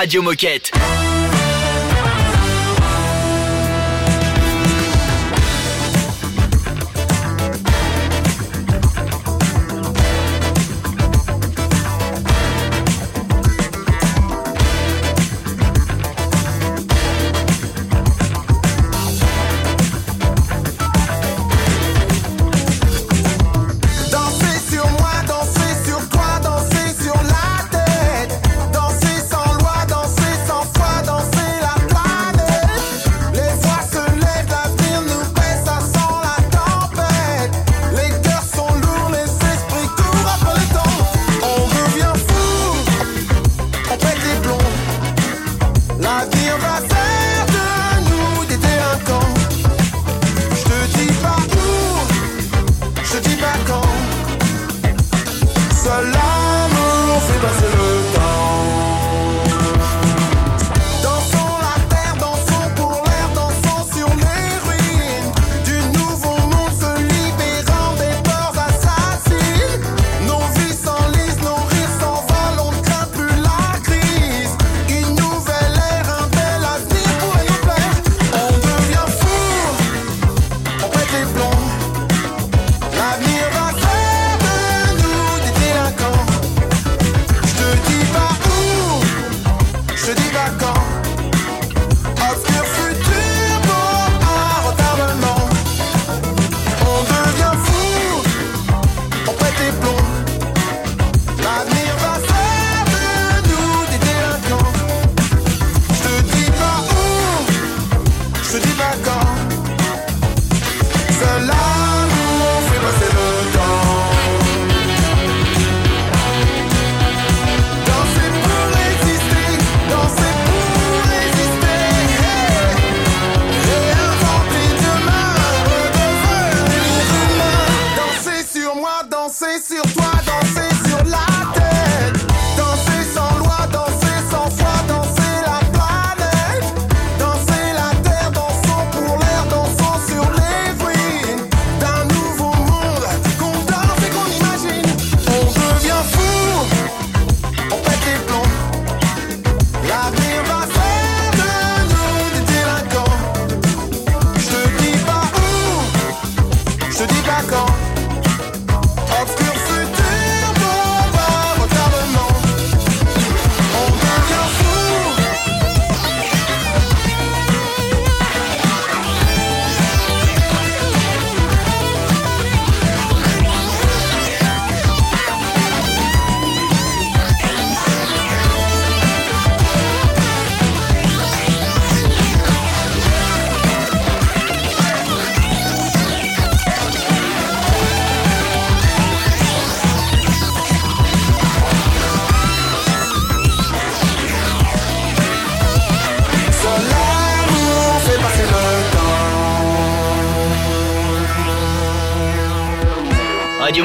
Radio 0.00 0.22
Moquette. 0.22 1.09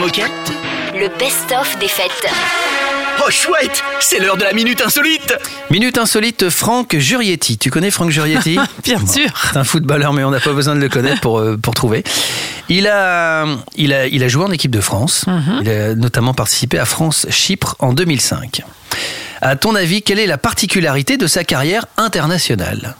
Moquette 0.06 0.54
Le 0.94 1.08
best-of 1.18 1.80
des 1.80 1.88
fêtes. 1.88 2.32
Oh 3.26 3.32
chouette 3.32 3.82
C'est 4.00 4.20
l'heure 4.20 4.38
de 4.38 4.44
la 4.44 4.54
minute 4.54 4.80
insolite 4.82 5.34
Minute 5.72 5.98
insolite, 5.98 6.52
Franck 6.52 6.96
Jurietti. 6.96 7.58
Tu 7.58 7.72
connais 7.72 7.89
Franck 7.89 8.12
Jurietti? 8.12 8.60
Bien 8.84 9.04
sûr. 9.04 9.30
C'est 9.52 9.58
un 9.58 9.63
footballeur, 9.63 10.13
mais 10.13 10.24
on 10.24 10.30
n'a 10.30 10.39
pas 10.39 10.54
besoin 10.54 10.76
de 10.76 10.80
le 10.80 10.89
connaître 10.89 11.22
pour, 11.22 11.39
euh, 11.39 11.58
pour 11.58 11.74
trouver. 11.74 12.04
Il 12.70 12.86
a, 12.86 13.48
il, 13.78 13.94
a, 13.94 14.06
il 14.06 14.24
a 14.24 14.28
joué 14.28 14.44
en 14.44 14.52
équipe 14.52 14.70
de 14.70 14.82
France. 14.82 15.26
Il 15.62 15.70
a 15.72 15.96
notamment 15.96 16.36
participé 16.36 16.78
à 16.78 16.86
France-Chypre 16.86 17.76
en 17.80 17.94
2005. 17.94 18.62
À 19.41 19.56
ton 19.56 19.74
avis, 19.74 20.04
quelle 20.04 20.20
est 20.20 20.28
la 20.28 20.38
particularité 20.38 21.18
de 21.18 21.26
sa 21.26 21.44
carrière 21.44 21.88
internationale? 21.98 22.96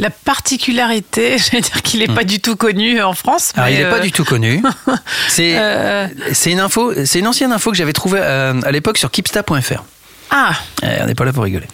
La 0.00 0.10
particularité, 0.10 1.36
je 1.38 1.50
vais 1.52 1.60
dire 1.60 1.82
qu'il 1.82 2.00
n'est 2.00 2.06
pas 2.14 2.24
du 2.24 2.40
tout 2.40 2.56
connu 2.56 3.00
en 3.02 3.12
France. 3.12 3.52
Alors, 3.54 3.68
mais, 3.68 3.74
il 3.74 3.78
n'est 3.84 3.90
pas 3.90 3.96
euh, 3.98 4.00
du 4.00 4.10
tout 4.12 4.24
connu. 4.24 4.62
C'est 5.28 5.56
euh, 5.58 6.06
c'est 6.32 6.50
une 6.52 6.60
info, 6.60 6.92
c'est 7.04 7.18
une 7.20 7.26
ancienne 7.28 7.52
info 7.52 7.70
que 7.70 7.76
j'avais 7.76 7.92
trouvée 7.92 8.20
euh, 8.22 8.60
à 8.64 8.72
l'époque 8.72 8.96
sur 8.98 9.10
keepsta.fr. 9.10 9.82
Ah, 10.30 10.52
Eh, 10.82 10.86
on 11.02 11.06
n'est 11.06 11.14
pas 11.14 11.24
là 11.24 11.32
pour 11.32 11.44
rigoler. 11.44 11.66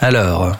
Alors, 0.00 0.56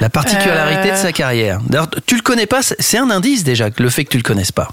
la 0.00 0.08
particularité 0.10 0.90
de 0.90 0.96
sa 0.96 1.12
carrière. 1.12 1.60
D'ailleurs, 1.68 1.88
tu 2.06 2.16
le 2.16 2.22
connais 2.22 2.46
pas, 2.46 2.62
c'est- 2.62 2.76
c'est 2.80 2.98
un 2.98 3.10
indice 3.10 3.44
déjà, 3.44 3.68
le 3.78 3.90
fait 3.90 4.04
que 4.04 4.10
tu 4.10 4.16
le 4.16 4.22
connaisses 4.22 4.52
pas. 4.52 4.68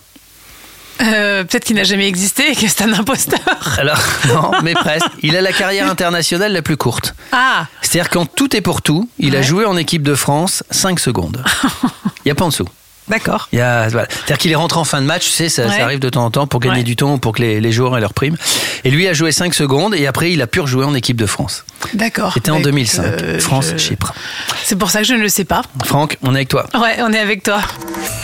Euh, 1.01 1.43
peut-être 1.43 1.65
qu'il 1.65 1.75
n'a 1.75 1.84
jamais 1.84 2.08
existé 2.08 2.51
et 2.51 2.56
que 2.56 2.67
c'est 2.67 2.84
un 2.84 2.93
imposteur. 2.93 3.39
Alors, 3.77 3.99
non, 4.27 4.51
mais 4.63 4.73
presque. 4.73 5.08
Il 5.21 5.36
a 5.36 5.41
la 5.41 5.51
carrière 5.53 5.89
internationale 5.89 6.53
la 6.53 6.62
plus 6.62 6.77
courte. 6.77 7.15
Ah, 7.32 7.67
C'est-à-dire 7.82 8.10
quand 8.10 8.25
tout 8.25 8.56
est 8.56 8.62
pour 8.62 8.82
tout, 8.82 9.10
il 9.19 9.36
a 9.36 9.41
joué 9.41 9.65
en 9.65 9.75
équipe 9.77 10.03
de 10.03 10.15
France 10.15 10.63
5 10.71 10.99
secondes. 10.99 11.43
Il 12.25 12.27
n'y 12.27 12.32
a 12.32 12.36
pas 12.36 12.45
en 12.45 12.49
dessous. 12.49 12.67
D'accord. 13.07 13.47
Il 13.51 13.59
y 13.59 13.61
a- 13.61 13.87
voilà. 13.89 14.07
C'est-à-dire 14.09 14.37
qu'il 14.37 14.51
est 14.51 14.55
rentré 14.55 14.79
en 14.79 14.83
fin 14.83 15.01
de 15.01 15.05
match, 15.05 15.25
tu 15.25 15.31
sais, 15.31 15.49
ça, 15.49 15.65
arrive 15.81 15.99
de 15.99 16.09
temps 16.09 16.25
en 16.25 16.31
temps 16.31 16.47
pour 16.47 16.59
gagner 16.59 16.77
Ouais. 16.77 16.83
du 16.83 16.95
temps 16.95 17.13
ou 17.13 17.17
pour 17.17 17.33
que 17.33 17.41
les, 17.41 17.59
les 17.61 17.71
joueurs 17.71 17.97
aient 17.97 18.01
leur 18.01 18.13
prime. 18.13 18.35
Et 18.83 18.91
lui 18.91 19.07
a 19.07 19.13
joué 19.13 19.31
5 19.31 19.53
secondes 19.53 19.93
et 19.95 20.07
après 20.07 20.31
il 20.31 20.41
a 20.41 20.47
pu 20.47 20.59
rejouer 20.59 20.85
en 20.85 20.93
équipe 20.95 21.17
de 21.17 21.25
France. 21.25 21.65
D'accord. 21.93 22.33
C'était 22.33 22.51
en 22.51 22.55
Bah, 22.55 22.59
écoute, 22.59 22.71
2005, 22.71 23.03
euh, 23.03 23.39
France-Chypre. 23.39 24.13
je- 24.15 24.53
C'est 24.65 24.75
pour 24.77 24.89
ça 24.89 24.99
que 24.99 25.05
je 25.07 25.13
ne 25.13 25.21
le 25.21 25.29
sais 25.29 25.45
pas. 25.45 25.61
Franck, 25.85 26.17
on 26.23 26.33
est 26.33 26.39
avec 26.39 26.49
toi. 26.49 26.65
Ouais, 26.75 26.97
on 26.99 27.11
est 27.13 27.19
avec 27.19 27.43
toi. 27.43 27.59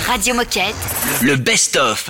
Radio 0.07 0.33
Moquette. 0.35 0.75
Le 1.21 1.35
best-of 1.35 2.09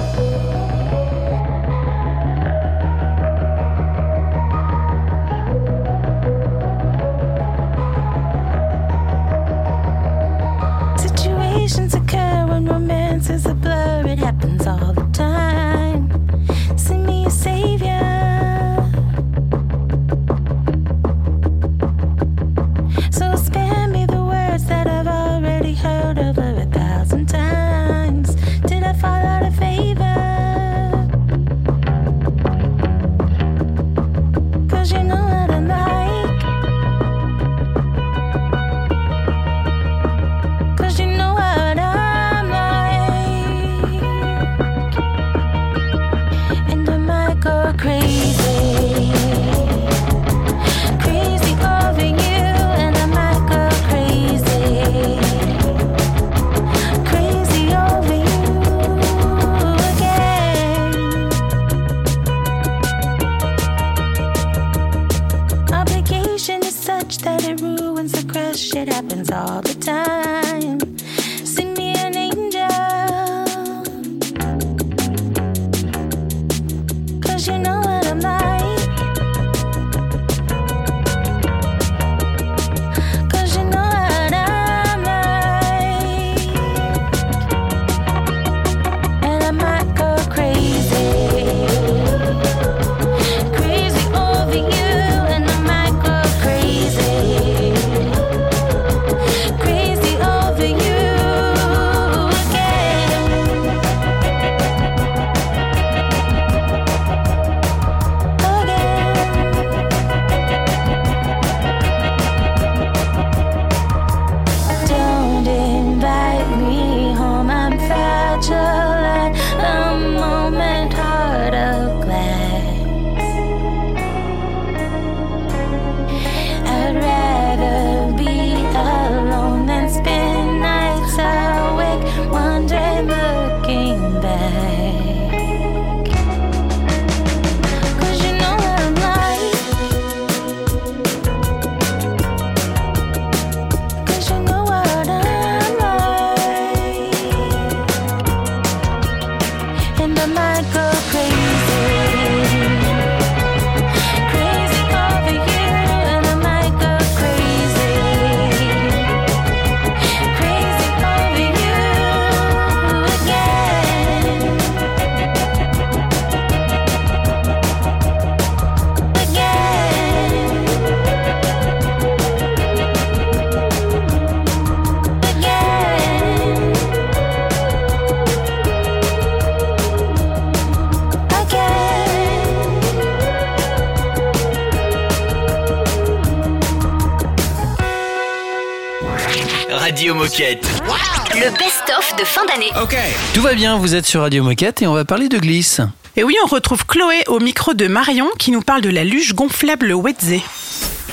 Le 190.37 191.49
best-of 191.57 192.15
de 192.17 192.23
fin 192.23 192.45
d'année. 192.45 192.69
Ok. 192.81 192.95
Tout 193.33 193.41
va 193.41 193.53
bien, 193.53 193.77
vous 193.77 193.95
êtes 193.95 194.05
sur 194.05 194.21
Radio 194.21 194.43
Moquette 194.43 194.81
et 194.81 194.87
on 194.87 194.93
va 194.93 195.03
parler 195.03 195.27
de 195.27 195.37
glisse. 195.37 195.81
Et 196.15 196.23
oui, 196.23 196.37
on 196.45 196.47
retrouve 196.47 196.85
Chloé 196.85 197.23
au 197.27 197.39
micro 197.39 197.73
de 197.73 197.87
Marion 197.87 198.29
qui 198.39 198.51
nous 198.51 198.61
parle 198.61 198.79
de 198.79 198.89
la 198.89 199.03
luge 199.03 199.33
gonflable 199.33 199.91
Wetze. 199.91 200.39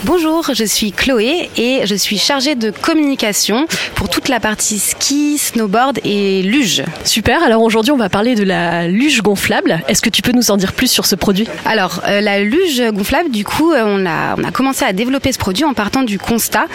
Bonjour, 0.04 0.54
je 0.54 0.62
suis 0.62 0.92
Chloé 0.92 1.50
et 1.56 1.80
je 1.84 1.94
suis 1.96 2.18
chargée 2.18 2.54
de 2.54 2.70
communication 2.70 3.66
pour 3.96 4.08
toute 4.08 4.28
la 4.28 4.38
partie 4.38 4.78
ski, 4.78 5.38
snowboard 5.38 5.98
et 6.04 6.42
luge. 6.42 6.84
Super, 7.04 7.42
alors 7.42 7.62
aujourd'hui 7.62 7.90
on 7.90 7.96
va 7.96 8.08
parler 8.08 8.36
de 8.36 8.44
la 8.44 8.86
luge 8.86 9.22
gonflable. 9.22 9.80
Est-ce 9.88 10.00
que 10.00 10.08
tu 10.08 10.22
peux 10.22 10.30
nous 10.30 10.52
en 10.52 10.56
dire 10.56 10.72
plus 10.72 10.86
sur 10.88 11.04
ce 11.04 11.16
produit? 11.16 11.48
Alors, 11.64 12.00
euh, 12.06 12.20
la 12.20 12.38
luge 12.38 12.80
gonflable, 12.92 13.30
du 13.30 13.44
coup, 13.44 13.72
euh, 13.72 13.82
on, 13.84 14.06
a, 14.06 14.36
on 14.38 14.44
a 14.44 14.52
commencé 14.52 14.84
à 14.84 14.92
développer 14.92 15.32
ce 15.32 15.38
produit 15.38 15.64
en 15.64 15.74
partant 15.74 16.04
du 16.04 16.20
constat 16.20 16.66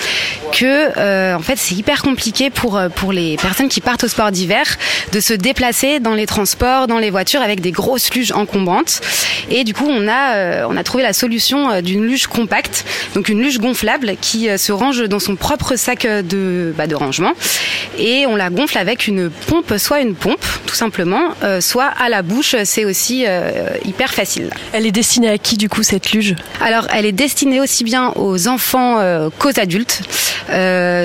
que, 0.52 0.90
euh, 0.98 1.36
en 1.36 1.42
fait, 1.42 1.58
c'est 1.58 1.76
hyper 1.76 2.02
compliqué 2.02 2.50
pour, 2.50 2.76
euh, 2.76 2.90
pour 2.90 3.14
les 3.14 3.38
personnes 3.38 3.70
qui 3.70 3.80
partent 3.80 4.04
au 4.04 4.10
sport 4.10 4.32
d'hiver 4.32 4.66
de 5.14 5.22
se 5.22 5.34
déplacer 5.34 6.02
dans 6.02 6.14
les 6.14 6.26
transports, 6.26 6.88
dans 6.88 7.00
les 7.00 7.10
voitures 7.10 7.42
avec 7.42 7.62
des 7.62 7.72
grosses 7.72 8.14
luges 8.14 8.34
encombrantes. 8.34 9.00
Et 9.50 9.64
du 9.64 9.74
coup, 9.74 9.88
on 9.88 10.10
a, 10.10 10.36
euh, 10.36 10.68
on 10.70 10.76
a 10.76 10.84
trouvé 10.84 11.04
la 11.04 11.14
solution 11.14 11.70
euh, 11.70 11.82
d'une 11.82 12.06
luge 12.06 12.28
compacte, 12.28 12.84
donc 13.14 13.30
une 13.30 13.42
luge 13.42 13.60
gonflable 13.60 14.16
qui 14.20 14.50
euh, 14.50 14.58
se 14.58 14.72
range 14.72 15.04
dans 15.04 15.20
son 15.20 15.36
propre 15.36 15.76
sac 15.76 16.06
euh, 16.06 16.22
de, 16.22 16.74
bah, 16.78 16.88
de 16.88 16.96
rangement. 16.96 17.34
Et 18.00 18.26
on 18.26 18.36
la 18.36 18.50
gonfle 18.50 18.78
avec 18.78 19.08
une 19.08 19.30
pompe, 19.30 19.74
soit 19.78 20.02
une 20.02 20.16
pompe, 20.16 20.44
tout 20.66 20.76
simplement, 20.76 21.34
euh, 21.44 21.62
soit 21.62 21.92
à 22.00 22.10
la 22.10 22.22
bouche. 22.22 22.56
C'est 22.64 22.86
aussi 22.86 23.26
euh, 23.28 23.70
hyper 23.86 24.14
facile. 24.14 24.50
Elle 24.72 24.86
est 24.86 24.92
destinée 24.92 25.30
à 25.30 25.38
qui 25.38 25.58
du 25.58 25.70
coup 25.70 25.84
cette 25.84 26.12
luge? 26.12 26.36
Alors, 26.62 26.88
elle 26.94 27.06
est 27.06 27.12
destinée 27.12 27.60
aussi 27.60 27.84
bien 27.84 28.12
aux 28.16 28.48
enfants 28.48 29.00
euh, 29.00 29.30
qu'aux 29.38 29.60
adultes. 29.60 30.02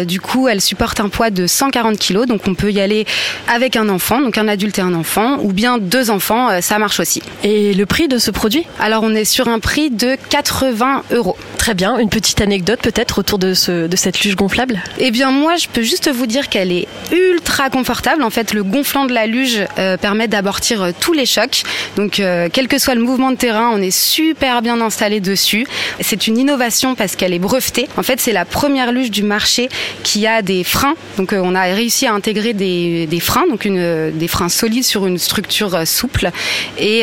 Du 0.07 0.21
coup, 0.21 0.49
elle 0.49 0.61
supporte 0.61 1.01
un 1.01 1.09
poids 1.09 1.31
de 1.31 1.47
140 1.47 1.99
kg, 1.99 2.27
donc 2.27 2.43
on 2.47 2.55
peut 2.55 2.71
y 2.71 2.81
aller 2.81 3.07
avec 3.53 3.77
un 3.77 3.89
enfant, 3.89 4.21
donc 4.21 4.37
un 4.37 4.49
adulte 4.49 4.79
et 4.79 4.83
un 4.83 4.93
enfant, 4.93 5.39
ou 5.41 5.53
bien 5.53 5.79
deux 5.79 6.11
enfants, 6.11 6.61
ça 6.61 6.79
marche 6.79 7.01
aussi. 7.01 7.23
Et 7.45 7.73
le 7.73 7.87
prix 7.87 8.09
de 8.09 8.19
ce 8.19 8.31
produit? 8.31 8.67
Alors, 8.79 9.05
on 9.05 9.15
est 9.15 9.25
sur 9.25 9.49
un 9.49 9.59
prix 9.59 9.91
de 9.91 10.17
80 10.29 11.05
euros. 11.13 11.37
Très 11.57 11.75
bien, 11.75 11.98
une 11.99 12.09
petite 12.09 12.41
anecdote 12.41 12.81
peut-être 12.83 13.19
autour 13.19 13.39
de, 13.39 13.55
ce, 13.55 13.87
de 13.87 13.97
cette 13.97 14.21
luge 14.21 14.37
gonflable? 14.37 14.81
Eh 14.99 15.11
bien, 15.11 15.31
moi, 15.31 15.57
je 15.57 15.69
peux 15.69 15.83
juste 15.83 16.11
vous 16.11 16.27
dire 16.27 16.49
qu'elle 16.49 16.73
est 16.73 16.87
ultra 17.13 17.71
confortable. 17.71 18.23
En 18.23 18.31
fait, 18.31 18.53
le 18.53 18.63
gonflant 18.63 19.07
de 19.07 19.13
la 19.13 19.27
luge 19.27 19.65
euh, 19.79 19.97
permet 19.97 20.29
d'amortir 20.29 20.83
euh, 20.83 20.91
tous 20.99 21.13
les 21.13 21.27
chocs. 21.27 21.63
Donc, 21.97 22.21
euh, 22.21 22.49
quel 22.53 22.69
que 22.69 22.79
soit 22.79 22.95
le 22.95 23.03
mouvement 23.03 23.31
de 23.31 23.37
terrain, 23.37 23.71
on 23.75 23.81
est 23.81 23.97
super 23.97 24.63
bien 24.63 24.81
installé 24.81 25.21
dessus. 25.21 25.67
C'est 26.01 26.27
une 26.27 26.39
innovation 26.39 26.95
parce 26.95 27.17
qu'elle 27.17 27.33
est 27.33 27.39
brevetée. 27.39 27.89
En 27.97 28.03
fait, 28.03 28.21
c'est 28.21 28.33
la 28.33 28.45
première 28.45 28.93
luge 28.93 29.11
du 29.11 29.23
marché 29.23 29.69
qui 30.03 30.27
a 30.27 30.43
des 30.43 30.65
freins. 30.65 30.95
Donc, 31.17 31.33
on 31.33 31.55
a 31.55 31.63
réussi 31.63 32.07
à 32.07 32.13
intégrer 32.13 32.53
des, 32.53 33.21
freins, 33.21 33.47
donc 33.49 33.67
des 33.67 34.29
freins 34.29 34.49
solides 34.49 34.85
sur 34.85 35.07
une 35.07 35.19
structure 35.19 35.87
souple. 35.87 36.31
Et, 36.79 37.03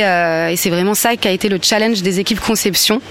c'est 0.55 0.69
vraiment 0.69 0.95
ça 0.95 1.15
qui 1.15 1.27
a 1.27 1.31
été 1.31 1.49
le 1.49 1.59
challenge 1.61 2.01
des 2.01 2.19
équipes 2.19 2.39
conception, 2.39 3.01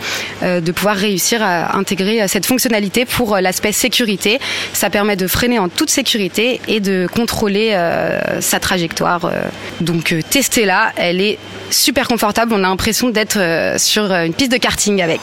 de 0.43 0.72
pouvoir 0.72 0.97
réussir 0.97 1.43
à, 1.43 1.74
intégré 1.75 2.22
euh, 2.22 2.27
cette 2.29 2.47
fonctionnalité 2.47 3.05
pour 3.05 3.35
euh, 3.35 3.41
l'aspect 3.41 3.72
sécurité. 3.72 4.39
Ça 4.72 4.91
permet 4.91 5.16
de 5.16 5.27
freiner 5.27 5.59
en 5.59 5.68
toute 5.68 5.91
sécurité 5.91 6.61
et 6.68 6.81
de 6.81 7.07
contrôler 7.12 7.70
euh, 7.72 8.41
sa 8.41 8.61
trajectoire. 8.61 9.31
Donc 9.81 10.12
euh, 10.12 10.20
testez-la, 10.29 10.93
elle 10.97 11.20
est 11.20 11.39
super 11.70 12.09
confortable. 12.09 12.53
On 12.55 12.59
a 12.59 12.68
l'impression 12.68 13.11
d'être 13.11 13.39
euh, 13.39 13.79
sur 13.79 14.11
une 14.12 14.35
piste 14.35 14.53
de 14.53 14.57
karting 14.57 15.03
avec. 15.03 15.20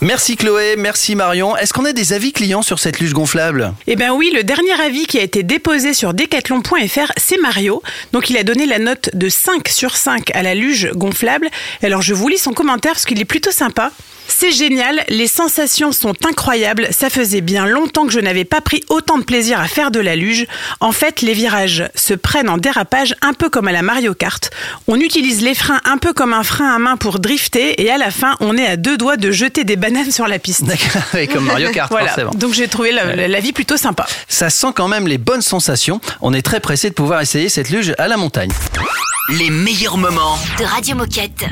Merci 0.00 0.36
Chloé, 0.36 0.74
merci 0.76 1.14
Marion. 1.14 1.56
Est-ce 1.56 1.72
qu'on 1.72 1.84
a 1.86 1.92
des 1.92 2.12
avis 2.12 2.32
clients 2.32 2.60
sur 2.60 2.78
cette 2.78 3.00
luge 3.00 3.14
gonflable? 3.14 3.72
Eh 3.86 3.96
ben 3.96 4.10
oui, 4.10 4.30
le 4.34 4.44
dernier 4.44 4.78
avis 4.84 5.06
qui 5.06 5.18
a 5.18 5.22
été 5.22 5.42
déposé 5.42 5.94
sur 5.94 6.12
decathlon.fr, 6.12 7.12
c'est 7.16 7.38
Mario. 7.38 7.82
Donc 8.12 8.28
il 8.28 8.36
a 8.36 8.42
donné 8.42 8.66
la 8.66 8.78
note 8.78 9.10
de 9.14 9.28
5 9.30 9.66
sur 9.68 9.96
5 9.96 10.30
à 10.34 10.42
la 10.42 10.54
luge 10.54 10.90
gonflable. 10.94 11.48
Alors 11.82 12.02
je 12.02 12.12
vous 12.12 12.28
lis 12.28 12.38
son 12.38 12.52
commentaire 12.52 12.92
parce 12.92 13.06
qu'il 13.06 13.20
est 13.20 13.24
plutôt 13.24 13.50
sympa. 13.50 13.92
C'est 14.26 14.50
génial, 14.52 15.04
les 15.08 15.28
sensations 15.28 15.92
sont 15.92 16.14
incroyables, 16.26 16.88
ça 16.90 17.08
faisait 17.10 17.40
bien 17.40 17.66
longtemps 17.66 18.06
que 18.06 18.12
je 18.12 18.20
n'avais 18.20 18.44
pas 18.44 18.60
pris 18.60 18.82
autant 18.88 19.18
de 19.18 19.22
plaisir 19.24 19.60
à 19.60 19.68
faire 19.68 19.90
de 19.90 20.00
la 20.00 20.16
luge. 20.16 20.46
En 20.80 20.92
fait, 20.92 21.22
les 21.22 21.34
virages 21.34 21.84
se 21.94 22.14
prennent 22.14 22.48
en 22.48 22.56
dérapage 22.58 23.14
un 23.22 23.32
peu 23.32 23.48
comme 23.48 23.68
à 23.68 23.72
la 23.72 23.82
Mario 23.82 24.12
Kart. 24.14 24.50
On 24.88 24.96
utilise 25.00 25.42
les 25.42 25.54
freins 25.54 25.80
un 25.84 25.98
peu 25.98 26.12
comme 26.12 26.32
un 26.32 26.42
frein 26.42 26.74
à 26.74 26.78
main 26.78 26.96
pour 26.96 27.20
drifter 27.20 27.82
et 27.82 27.90
à 27.90 27.96
la 27.98 28.10
fin, 28.10 28.34
on 28.40 28.56
est 28.56 28.66
à 28.66 28.76
deux 28.76 28.96
doigts 28.96 29.16
de 29.16 29.30
jeter 29.30 29.64
des 29.64 29.76
bananes 29.76 30.10
sur 30.10 30.26
la 30.26 30.38
piste. 30.38 30.64
Oui, 31.14 31.28
comme 31.32 31.44
Mario 31.44 31.70
Kart, 31.70 31.90
voilà. 31.90 32.08
forcément. 32.08 32.30
Donc 32.32 32.54
j'ai 32.54 32.66
trouvé 32.68 32.92
la, 32.92 33.14
la- 33.16 33.28
la 33.28 33.40
vie 33.40 33.52
plutôt 33.52 33.76
sympa. 33.76 34.06
Ça 34.28 34.50
sent 34.50 34.68
quand 34.74 34.88
même 34.88 35.06
les 35.06 35.18
bonnes 35.18 35.42
sensations. 35.42 36.00
On 36.22 36.32
est 36.34 36.42
très 36.42 36.60
pressé 36.60 36.88
de 36.90 36.94
pouvoir 36.94 37.20
essayer 37.20 37.48
cette 37.48 37.70
luge 37.70 37.94
à 37.98 38.08
la 38.08 38.16
montagne. 38.16 38.50
Les 39.38 39.50
meilleurs 39.50 39.96
moments. 39.96 40.38
De 40.58 40.64
Radio 40.64 40.96
Moquette. 40.96 41.44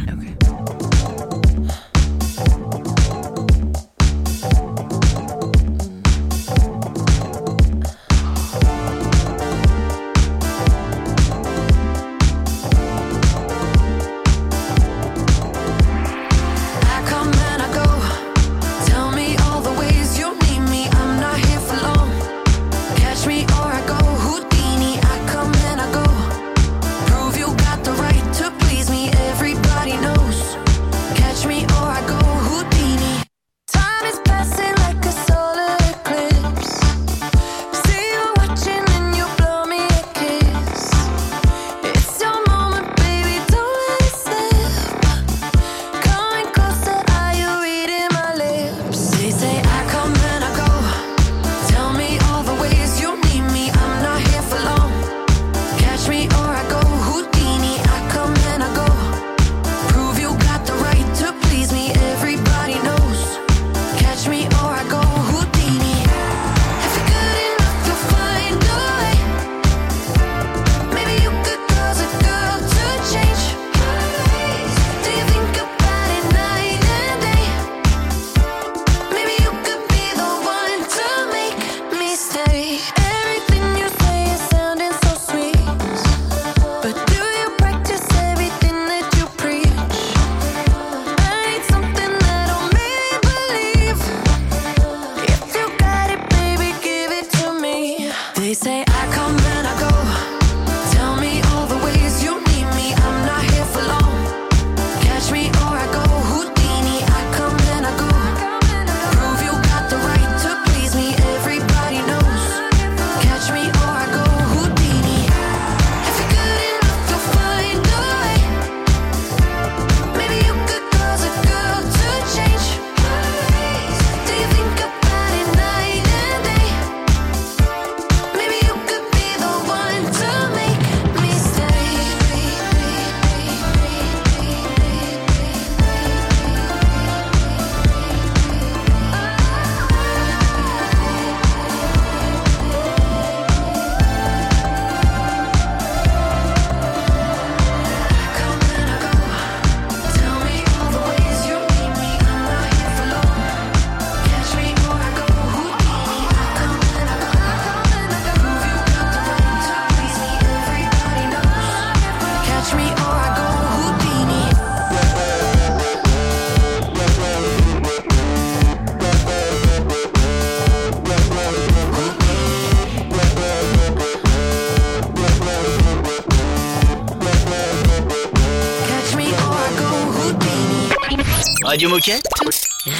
Radio 181.82 181.96
Moquette. 181.96 182.28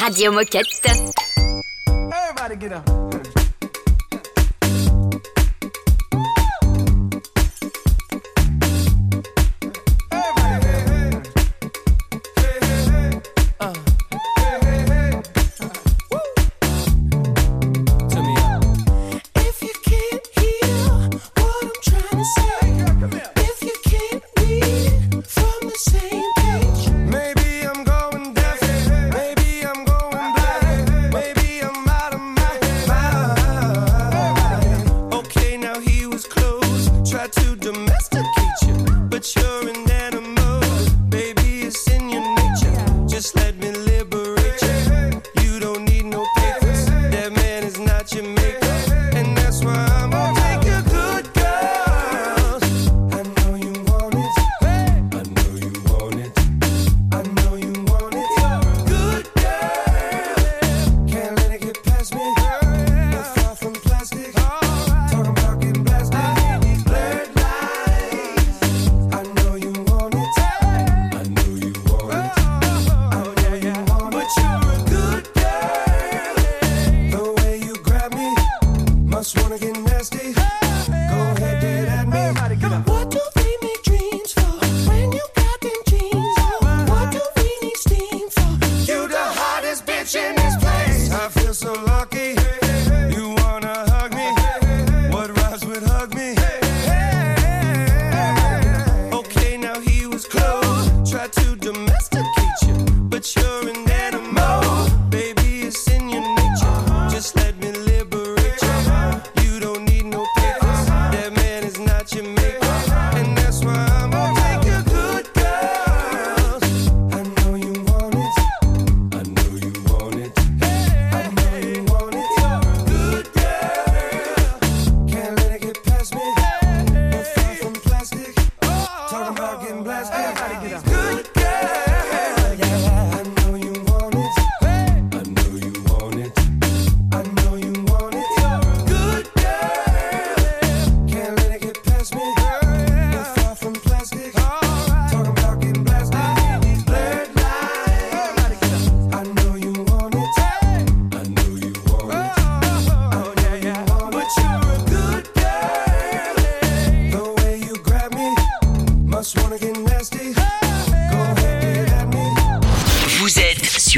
Radio 0.01 0.33
Moquette. 0.33 1.12
Everybody 1.87 2.57
get 2.57 2.72
up. 2.72 3.01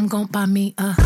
I'm 0.00 0.08
gon' 0.08 0.24
buy 0.32 0.46
me 0.46 0.72
a 0.78 0.96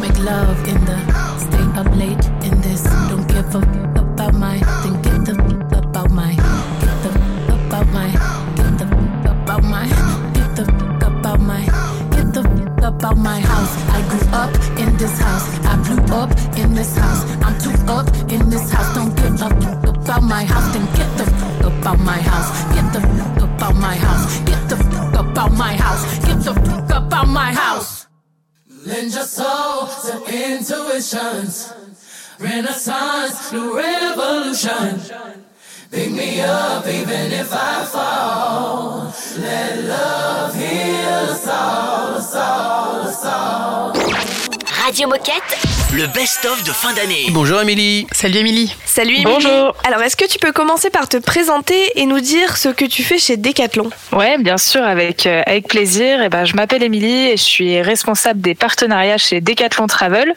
make 0.00 0.18
love 0.18 0.58
in 0.66 0.84
the 0.84 0.98
stay 1.38 1.62
up 1.78 1.86
late 1.94 2.18
in 2.42 2.60
this. 2.62 2.82
Don't 3.08 3.28
give 3.28 3.54
up 3.54 3.62
about 3.96 4.34
my 4.34 4.58
then 4.82 5.00
get 5.02 5.24
the 5.24 5.34
about 5.78 6.10
my 6.10 6.34
get 6.34 6.96
the 7.04 7.10
about 7.54 7.86
my 7.92 8.10
get 8.56 8.76
the 8.76 8.86
about 9.30 9.62
my 9.62 9.86
get 10.34 10.56
the 10.56 10.64
about 11.06 11.40
my 11.40 11.64
get 12.10 12.34
the 12.34 12.88
about 12.88 13.16
my 13.16 13.38
house. 13.38 13.76
I 13.94 14.02
grew 14.08 14.28
up 14.32 14.52
in 14.80 14.96
this 14.96 15.16
house. 15.16 15.46
I 15.64 15.76
blew 15.84 16.16
up 16.16 16.30
in 16.58 16.74
this 16.74 16.96
house. 16.96 17.22
I'm 17.40 17.56
too 17.60 17.70
up 17.86 18.08
in 18.32 18.50
this 18.50 18.68
house. 18.68 18.96
Don't 18.96 19.14
give 19.14 19.42
up 19.42 19.52
about 19.84 20.24
my 20.24 20.42
house. 20.44 20.74
Then 20.74 20.93
Lend 28.84 29.14
your 29.14 29.24
soul 29.24 29.86
to 29.86 30.24
intuitions. 30.28 31.72
Renaissance, 32.38 33.50
new 33.52 33.74
revolution. 33.76 35.00
Pick 35.90 36.10
me 36.10 36.40
up 36.42 36.86
even 36.86 37.32
if 37.32 37.50
I 37.52 37.84
fall. 37.86 39.14
Let 39.38 39.84
love 39.84 40.54
heal 40.54 41.30
us 41.30 41.46
all, 41.48 42.14
us 42.16 42.34
all, 42.34 43.00
us 43.08 43.24
all. 43.24 43.92
Radio 44.84 45.08
Moquette. 45.08 45.83
Le 45.94 46.08
best-of 46.08 46.64
de 46.64 46.72
fin 46.72 46.92
d'année. 46.92 47.26
Bonjour 47.30 47.60
Émilie. 47.60 48.08
Salut 48.10 48.38
Émilie. 48.38 48.74
Salut 48.84 49.10
Émilie. 49.10 49.24
Bonjour. 49.24 49.76
Alors, 49.86 50.02
est-ce 50.02 50.16
que 50.16 50.26
tu 50.26 50.40
peux 50.40 50.50
commencer 50.50 50.90
par 50.90 51.08
te 51.08 51.16
présenter 51.18 51.76
et 51.94 52.04
nous 52.04 52.18
dire 52.18 52.56
ce 52.56 52.68
que 52.68 52.84
tu 52.84 53.04
fais 53.04 53.16
chez 53.16 53.36
Decathlon? 53.36 53.90
Ouais, 54.12 54.36
bien 54.38 54.58
sûr, 54.58 54.82
avec 54.82 55.24
euh, 55.26 55.42
avec 55.46 55.68
plaisir. 55.68 56.20
Et 56.20 56.28
ben, 56.28 56.46
je 56.46 56.56
m'appelle 56.56 56.82
Émilie 56.82 57.28
et 57.28 57.36
je 57.36 57.42
suis 57.42 57.80
responsable 57.80 58.40
des 58.40 58.56
partenariats 58.56 59.18
chez 59.18 59.40
Decathlon 59.40 59.86
Travel. 59.86 60.34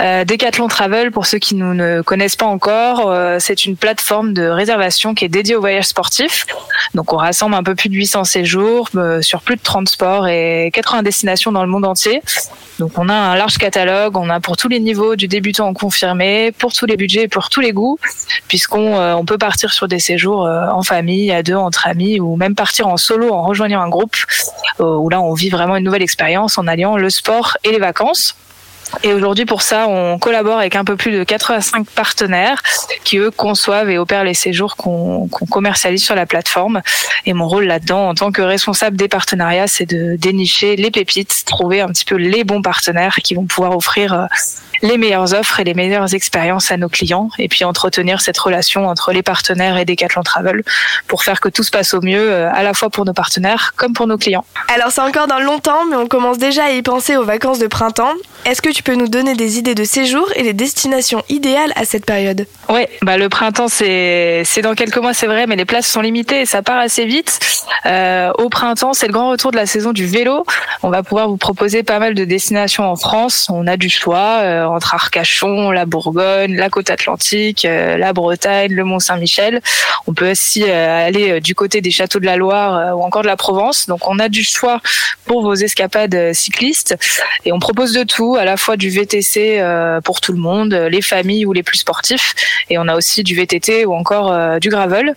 Euh, 0.00 0.24
Decathlon 0.24 0.68
Travel, 0.68 1.10
pour 1.10 1.26
ceux 1.26 1.38
qui 1.38 1.54
nous 1.54 1.74
ne 1.74 2.02
connaissent 2.02 2.36
pas 2.36 2.46
encore, 2.46 3.10
euh, 3.10 3.38
c'est 3.40 3.66
une 3.66 3.76
plateforme 3.76 4.32
de 4.32 4.46
réservation 4.46 5.14
qui 5.14 5.24
est 5.24 5.28
dédiée 5.28 5.56
aux 5.56 5.60
voyages 5.60 5.86
sportifs. 5.86 6.46
Donc, 6.94 7.12
on 7.12 7.16
rassemble 7.16 7.54
un 7.54 7.62
peu 7.62 7.74
plus 7.74 7.88
de 7.88 7.94
800 7.94 8.24
séjours 8.24 8.88
euh, 8.96 9.22
sur 9.22 9.42
plus 9.42 9.56
de 9.56 9.62
30 9.62 9.88
sports 9.88 10.28
et 10.28 10.70
80 10.72 11.02
destinations 11.02 11.52
dans 11.52 11.62
le 11.62 11.68
monde 11.68 11.84
entier. 11.84 12.22
Donc, 12.78 12.98
on 12.98 13.08
a 13.08 13.14
un 13.14 13.36
large 13.36 13.58
catalogue. 13.58 14.16
On 14.16 14.30
a 14.30 14.40
pour 14.40 14.56
tous 14.56 14.68
les 14.68 14.80
niveaux, 14.80 14.91
du 15.16 15.28
débutant 15.28 15.68
au 15.68 15.72
confirmé, 15.72 16.52
pour 16.52 16.72
tous 16.72 16.86
les 16.86 16.96
budgets, 16.96 17.24
et 17.24 17.28
pour 17.28 17.48
tous 17.48 17.60
les 17.60 17.72
goûts, 17.72 17.98
puisqu'on 18.48 18.96
euh, 18.96 19.14
on 19.14 19.24
peut 19.24 19.38
partir 19.38 19.72
sur 19.72 19.88
des 19.88 19.98
séjours 19.98 20.46
euh, 20.46 20.68
en 20.68 20.82
famille, 20.82 21.32
à 21.32 21.42
deux, 21.42 21.54
entre 21.54 21.86
amis, 21.86 22.20
ou 22.20 22.36
même 22.36 22.54
partir 22.54 22.88
en 22.88 22.96
solo 22.96 23.32
en 23.32 23.42
rejoignant 23.42 23.80
un 23.80 23.88
groupe, 23.88 24.16
euh, 24.80 24.96
où 24.96 25.08
là 25.08 25.20
on 25.20 25.34
vit 25.34 25.50
vraiment 25.50 25.76
une 25.76 25.84
nouvelle 25.84 26.02
expérience 26.02 26.58
en 26.58 26.66
alliant 26.66 26.96
le 26.96 27.10
sport 27.10 27.56
et 27.64 27.70
les 27.70 27.78
vacances. 27.78 28.36
Et 29.02 29.12
aujourd'hui, 29.12 29.44
pour 29.44 29.62
ça, 29.62 29.88
on 29.88 30.18
collabore 30.18 30.58
avec 30.58 30.76
un 30.76 30.84
peu 30.84 30.96
plus 30.96 31.12
de 31.12 31.24
85 31.24 31.86
partenaires 31.86 32.62
qui, 33.04 33.18
eux, 33.18 33.30
conçoivent 33.30 33.90
et 33.90 33.98
opèrent 33.98 34.24
les 34.24 34.34
séjours 34.34 34.76
qu'on 34.76 35.28
commercialise 35.50 36.04
sur 36.04 36.14
la 36.14 36.26
plateforme. 36.26 36.82
Et 37.26 37.32
mon 37.32 37.48
rôle 37.48 37.64
là-dedans, 37.64 38.08
en 38.08 38.14
tant 38.14 38.32
que 38.32 38.42
responsable 38.42 38.96
des 38.96 39.08
partenariats, 39.08 39.66
c'est 39.66 39.86
de 39.86 40.16
dénicher 40.16 40.76
les 40.76 40.90
pépites, 40.90 41.44
trouver 41.46 41.80
un 41.80 41.88
petit 41.88 42.04
peu 42.04 42.16
les 42.16 42.44
bons 42.44 42.62
partenaires 42.62 43.16
qui 43.22 43.34
vont 43.34 43.46
pouvoir 43.46 43.76
offrir 43.76 44.12
euh, 44.12 44.26
les 44.82 44.98
meilleures 44.98 45.32
offres 45.34 45.60
et 45.60 45.64
les 45.64 45.74
meilleures 45.74 46.14
expériences 46.14 46.70
à 46.70 46.76
nos 46.76 46.88
clients. 46.88 47.30
Et 47.38 47.48
puis 47.48 47.64
entretenir 47.64 48.20
cette 48.20 48.38
relation 48.38 48.88
entre 48.88 49.12
les 49.12 49.22
partenaires 49.22 49.76
et 49.76 49.84
Decathlon 49.84 50.22
Travel 50.22 50.62
pour 51.06 51.22
faire 51.22 51.40
que 51.40 51.48
tout 51.48 51.62
se 51.62 51.70
passe 51.70 51.94
au 51.94 52.00
mieux, 52.00 52.30
euh, 52.30 52.52
à 52.52 52.62
la 52.62 52.74
fois 52.74 52.90
pour 52.90 53.04
nos 53.04 53.12
partenaires 53.12 53.72
comme 53.76 53.92
pour 53.92 54.06
nos 54.06 54.18
clients. 54.18 54.44
Alors, 54.74 54.90
c'est 54.90 55.00
encore 55.00 55.26
dans 55.26 55.38
longtemps, 55.38 55.84
mais 55.88 55.96
on 55.96 56.06
commence 56.06 56.38
déjà 56.38 56.64
à 56.64 56.70
y 56.70 56.82
penser 56.82 57.16
aux 57.16 57.24
vacances 57.24 57.58
de 57.58 57.66
printemps. 57.66 58.12
Est-ce 58.44 58.60
que 58.60 58.70
tu 58.70 58.81
peux 58.82 58.94
nous 58.94 59.08
donner 59.08 59.34
des 59.34 59.58
idées 59.58 59.74
de 59.74 59.84
séjours 59.84 60.28
et 60.36 60.42
les 60.42 60.52
destinations 60.52 61.22
idéales 61.28 61.72
à 61.76 61.84
cette 61.84 62.04
période 62.04 62.46
Ouais, 62.68 62.88
bah 63.02 63.16
le 63.16 63.28
printemps 63.28 63.68
c'est 63.68 64.44
dans 64.62 64.74
quelques 64.74 64.98
mois 64.98 65.14
c'est 65.14 65.26
vrai, 65.26 65.46
mais 65.46 65.56
les 65.56 65.64
places 65.64 65.86
sont 65.86 66.00
limitées 66.00 66.42
et 66.42 66.46
ça 66.46 66.62
part 66.62 66.78
assez 66.78 67.04
vite. 67.04 67.38
Euh, 67.86 68.30
au 68.38 68.48
printemps, 68.48 68.92
c'est 68.92 69.06
le 69.06 69.12
grand 69.12 69.30
retour 69.30 69.50
de 69.50 69.56
la 69.56 69.66
saison 69.66 69.92
du 69.92 70.06
vélo. 70.06 70.44
On 70.82 70.90
va 70.90 71.02
pouvoir 71.02 71.28
vous 71.28 71.36
proposer 71.36 71.82
pas 71.82 71.98
mal 71.98 72.14
de 72.14 72.24
destinations 72.24 72.84
en 72.84 72.96
France. 72.96 73.48
On 73.50 73.66
a 73.66 73.76
du 73.76 73.88
choix 73.88 74.40
euh, 74.40 74.64
entre 74.64 74.94
Arcachon, 74.94 75.70
la 75.70 75.84
Bourgogne, 75.84 76.56
la 76.56 76.70
côte 76.70 76.90
atlantique, 76.90 77.64
euh, 77.64 77.96
la 77.96 78.12
Bretagne, 78.12 78.72
le 78.72 78.84
Mont 78.84 79.00
Saint-Michel. 79.00 79.60
On 80.06 80.14
peut 80.14 80.30
aussi 80.30 80.64
aller 80.64 81.40
du 81.40 81.54
côté 81.54 81.80
des 81.80 81.90
châteaux 81.90 82.18
de 82.18 82.26
la 82.26 82.36
Loire 82.36 82.96
ou 82.96 83.02
encore 83.02 83.22
de 83.22 83.26
la 83.26 83.36
Provence. 83.36 83.86
Donc 83.86 84.08
on 84.08 84.18
a 84.18 84.28
du 84.28 84.44
choix 84.44 84.80
pour 85.24 85.42
vos 85.42 85.54
escapades 85.54 86.32
cyclistes 86.32 86.96
et 87.44 87.52
on 87.52 87.58
propose 87.58 87.92
de 87.92 88.02
tout, 88.02 88.36
à 88.36 88.44
la 88.44 88.56
fois 88.56 88.71
du 88.76 88.90
VTC 88.90 89.58
euh, 89.58 90.00
pour 90.00 90.20
tout 90.20 90.32
le 90.32 90.38
monde, 90.38 90.74
euh, 90.74 90.88
les 90.88 91.02
familles 91.02 91.46
ou 91.46 91.52
les 91.52 91.62
plus 91.62 91.78
sportifs, 91.78 92.34
et 92.70 92.78
on 92.78 92.88
a 92.88 92.94
aussi 92.94 93.22
du 93.22 93.34
VTT 93.34 93.84
ou 93.84 93.94
encore 93.94 94.32
euh, 94.32 94.58
du 94.58 94.68
gravel. 94.68 95.14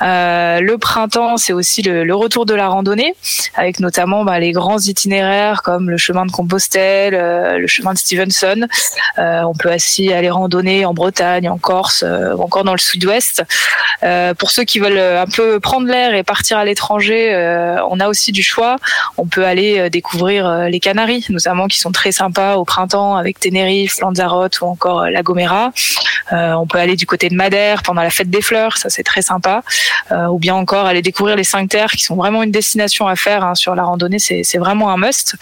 Le 0.00 0.76
printemps, 0.76 1.36
c'est 1.36 1.52
aussi 1.52 1.82
le, 1.82 2.14
retour 2.14 2.46
de 2.46 2.54
la 2.54 2.68
randonnée, 2.68 3.14
avec 3.54 3.80
notamment 3.80 4.24
bah, 4.24 4.38
les 4.38 4.52
grands 4.52 4.78
itinéraires 4.78 5.62
comme 5.62 5.90
le 5.90 5.96
chemin 5.96 6.24
de 6.26 6.30
Compostelle, 6.30 7.14
le 7.58 7.66
chemin 7.66 7.92
de 7.92 7.98
Stevenson. 7.98 8.66
On 9.18 9.54
peut 9.54 9.74
aussi 9.74 10.12
aller 10.12 10.30
randonner 10.30 10.84
en 10.84 10.94
Bretagne, 10.94 11.48
en 11.48 11.58
Corse, 11.58 12.02
ou 12.02 12.42
encore 12.42 12.64
dans 12.64 12.72
le 12.72 12.78
sud-ouest. 12.78 13.42
Pour 14.38 14.50
ceux 14.50 14.64
qui 14.64 14.78
veulent 14.78 14.98
un 14.98 15.26
peu 15.26 15.60
prendre 15.60 15.86
l'air 15.88 16.14
et 16.14 16.22
partir 16.22 16.58
à 16.58 16.64
l'étranger, 16.64 17.34
on 17.90 18.00
a 18.00 18.08
aussi 18.08 18.32
du 18.32 18.42
choix. 18.42 18.76
On 19.16 19.26
peut 19.26 19.44
aller 19.44 19.90
découvrir 19.90 20.68
les 20.68 20.80
Canaries, 20.80 21.26
notamment 21.28 21.66
qui 21.66 21.78
sont 21.80 21.92
très 21.92 22.12
sympas 22.12 22.56
au 22.56 22.64
printemps 22.64 22.75
avec 22.78 23.40
Tenerife, 23.40 24.00
Lanzarote 24.00 24.60
ou 24.60 24.66
encore 24.66 25.02
euh, 25.02 25.10
La 25.10 25.22
Gomera. 25.22 25.72
Euh, 26.32 26.52
on 26.52 26.66
peut 26.66 26.78
aller 26.78 26.96
du 26.96 27.06
côté 27.06 27.28
de 27.28 27.34
Madère 27.34 27.82
pendant 27.82 28.02
la 28.02 28.10
fête 28.10 28.28
des 28.28 28.42
fleurs, 28.42 28.76
ça 28.76 28.90
c'est 28.90 29.02
très 29.02 29.22
sympa. 29.22 29.62
Euh, 30.12 30.26
ou 30.26 30.38
bien 30.38 30.54
encore 30.54 30.86
aller 30.86 31.02
découvrir 31.02 31.36
les 31.36 31.44
cinq 31.44 31.68
terres 31.68 31.90
qui 31.90 32.02
sont 32.02 32.16
vraiment 32.16 32.42
une 32.42 32.50
destination 32.50 33.06
à 33.06 33.16
faire 33.16 33.44
hein, 33.44 33.54
sur 33.54 33.74
la 33.74 33.84
randonnée, 33.84 34.18
c'est 34.18 34.58
vraiment 34.58 34.90
un 34.90 34.96
must. 34.96 35.36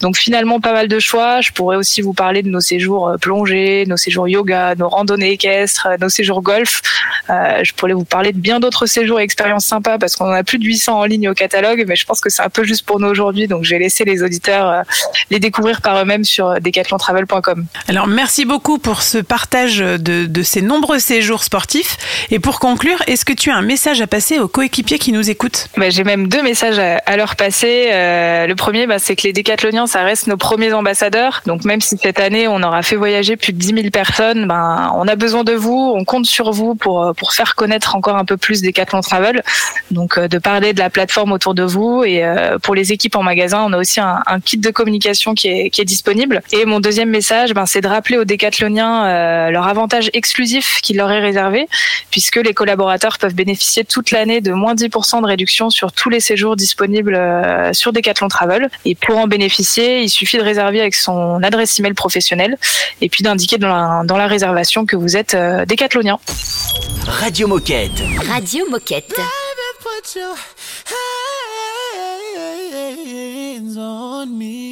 Donc 0.00 0.16
finalement 0.16 0.60
pas 0.60 0.72
mal 0.72 0.88
de 0.88 0.98
choix. 0.98 1.40
Je 1.40 1.52
pourrais 1.52 1.76
aussi 1.76 2.00
vous 2.00 2.12
parler 2.12 2.42
de 2.42 2.48
nos 2.48 2.60
séjours 2.60 3.14
plongée, 3.20 3.84
nos 3.86 3.96
séjours 3.96 4.28
yoga, 4.28 4.74
nos 4.74 4.88
randonnées 4.88 5.32
équestres, 5.32 5.88
nos 6.00 6.08
séjours 6.08 6.42
golf. 6.42 6.82
Je 7.28 7.72
pourrais 7.74 7.92
vous 7.92 8.04
parler 8.04 8.32
de 8.32 8.38
bien 8.38 8.58
d'autres 8.58 8.86
séjours 8.86 9.20
et 9.20 9.22
expériences 9.22 9.66
sympas 9.66 9.98
parce 9.98 10.16
qu'on 10.16 10.26
en 10.26 10.32
a 10.32 10.42
plus 10.42 10.58
de 10.58 10.64
800 10.64 10.98
en 10.98 11.04
ligne 11.04 11.28
au 11.28 11.34
catalogue, 11.34 11.84
mais 11.86 11.96
je 11.96 12.04
pense 12.04 12.20
que 12.20 12.30
c'est 12.30 12.42
un 12.42 12.50
peu 12.50 12.64
juste 12.64 12.84
pour 12.84 12.98
nous 12.98 13.08
aujourd'hui, 13.08 13.46
donc 13.46 13.64
je 13.64 13.70
vais 13.70 13.78
laisser 13.78 14.04
les 14.04 14.22
auditeurs 14.22 14.84
les 15.30 15.38
découvrir 15.38 15.80
par 15.80 16.00
eux-mêmes 16.00 16.24
sur 16.24 16.48
euh, 16.48 16.60
decathlontravel.com. 16.72 17.66
Alors 17.88 18.06
merci 18.06 18.44
beaucoup 18.44 18.78
pour 18.78 19.02
ce 19.02 19.18
partage 19.18 19.78
de, 19.78 20.26
de 20.26 20.42
ces 20.42 20.62
nombreux 20.62 20.98
séjours 20.98 21.44
sportifs. 21.44 21.96
Et 22.30 22.38
pour 22.38 22.58
conclure, 22.58 23.02
est-ce 23.06 23.24
que 23.24 23.32
tu 23.32 23.50
as 23.50 23.56
un 23.56 23.62
message 23.62 24.00
à 24.00 24.06
passer 24.06 24.38
aux 24.38 24.48
coéquipiers 24.48 24.98
qui 24.98 25.12
nous 25.12 25.30
écoutent? 25.30 25.68
Bah, 25.76 25.90
J'ai 25.90 26.04
même 26.04 26.28
deux 26.28 26.42
messages 26.42 26.78
à, 26.78 26.96
à 27.06 27.16
leur 27.16 27.36
passer. 27.36 27.88
Euh, 27.92 28.46
le 28.46 28.54
premier, 28.54 28.86
bah, 28.86 28.98
c'est 28.98 29.16
que 29.16 29.22
les 29.24 29.32
décathloniens, 29.32 29.86
ça 29.86 30.02
reste 30.02 30.26
nos 30.26 30.36
premiers 30.36 30.72
ambassadeurs. 30.72 31.42
Donc 31.46 31.64
même 31.64 31.80
si 31.80 31.96
cette 31.98 32.20
année, 32.20 32.48
on 32.48 32.62
aura 32.62 32.82
fait 32.82 32.96
voyager 32.96 33.36
plus 33.36 33.52
de 33.52 33.58
10 33.58 33.66
000 33.66 33.90
personnes, 33.90 34.46
ben, 34.46 34.92
on 34.96 35.06
a 35.08 35.16
besoin 35.16 35.44
de 35.44 35.52
vous, 35.52 35.92
on 35.96 36.04
compte 36.04 36.26
sur 36.26 36.52
vous 36.52 36.74
pour, 36.74 37.02
euh, 37.02 37.12
pour 37.12 37.32
faire 37.32 37.54
connaître 37.54 37.94
encore 37.96 38.16
un 38.16 38.24
peu 38.24 38.36
plus 38.36 38.62
Decathlon 38.62 39.00
Travel. 39.00 39.42
Donc 39.90 40.18
euh, 40.18 40.28
de 40.28 40.38
parler 40.38 40.72
de 40.72 40.78
la 40.78 40.90
plateforme 40.90 41.32
autour 41.32 41.54
de 41.54 41.62
vous. 41.62 42.04
Et 42.04 42.24
euh, 42.24 42.58
pour 42.58 42.74
les 42.74 42.92
équipes 42.92 43.16
en 43.16 43.22
magasin, 43.22 43.62
on 43.66 43.72
a 43.72 43.78
aussi 43.78 44.00
un, 44.00 44.22
un 44.26 44.40
kit 44.40 44.58
de 44.58 44.70
communication 44.70 45.34
qui 45.34 45.48
est, 45.48 45.70
qui 45.70 45.80
est 45.80 45.84
disponible. 45.84 46.42
Et 46.52 46.61
mon 46.64 46.80
deuxième 46.80 47.10
message, 47.10 47.54
ben, 47.54 47.66
c'est 47.66 47.80
de 47.80 47.88
rappeler 47.88 48.18
aux 48.18 48.24
décathloniens 48.24 49.06
euh, 49.06 49.50
leur 49.50 49.66
avantage 49.66 50.10
exclusif 50.12 50.80
qui 50.82 50.94
leur 50.94 51.10
est 51.10 51.20
réservé, 51.20 51.68
puisque 52.10 52.36
les 52.36 52.54
collaborateurs 52.54 53.18
peuvent 53.18 53.34
bénéficier 53.34 53.84
toute 53.84 54.10
l'année 54.10 54.40
de 54.40 54.52
moins 54.52 54.74
10% 54.74 55.22
de 55.22 55.26
réduction 55.26 55.70
sur 55.70 55.92
tous 55.92 56.10
les 56.10 56.20
séjours 56.20 56.56
disponibles 56.56 57.14
euh, 57.14 57.72
sur 57.72 57.92
Decathlon 57.92 58.28
Travel. 58.28 58.70
Et 58.84 58.94
pour 58.94 59.18
en 59.18 59.26
bénéficier, 59.26 60.02
il 60.02 60.10
suffit 60.10 60.38
de 60.38 60.42
réserver 60.42 60.80
avec 60.80 60.94
son 60.94 61.42
adresse 61.42 61.78
email 61.78 61.94
professionnelle 61.94 62.56
et 63.00 63.08
puis 63.08 63.22
d'indiquer 63.22 63.58
dans 63.58 63.68
la, 63.68 64.02
dans 64.04 64.16
la 64.16 64.26
réservation 64.26 64.86
que 64.86 64.96
vous 64.96 65.16
êtes 65.16 65.34
euh, 65.34 65.64
décathlonien. 65.64 66.18
Radio 67.06 67.48
Moquette. 67.48 68.02
Radio 68.28 68.68
Moquette. 68.70 69.14
Put 69.82 70.14
your 70.14 70.36
hands 73.56 73.76
on 73.76 74.26
me. 74.26 74.71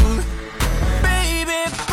Baby, 1.51 1.90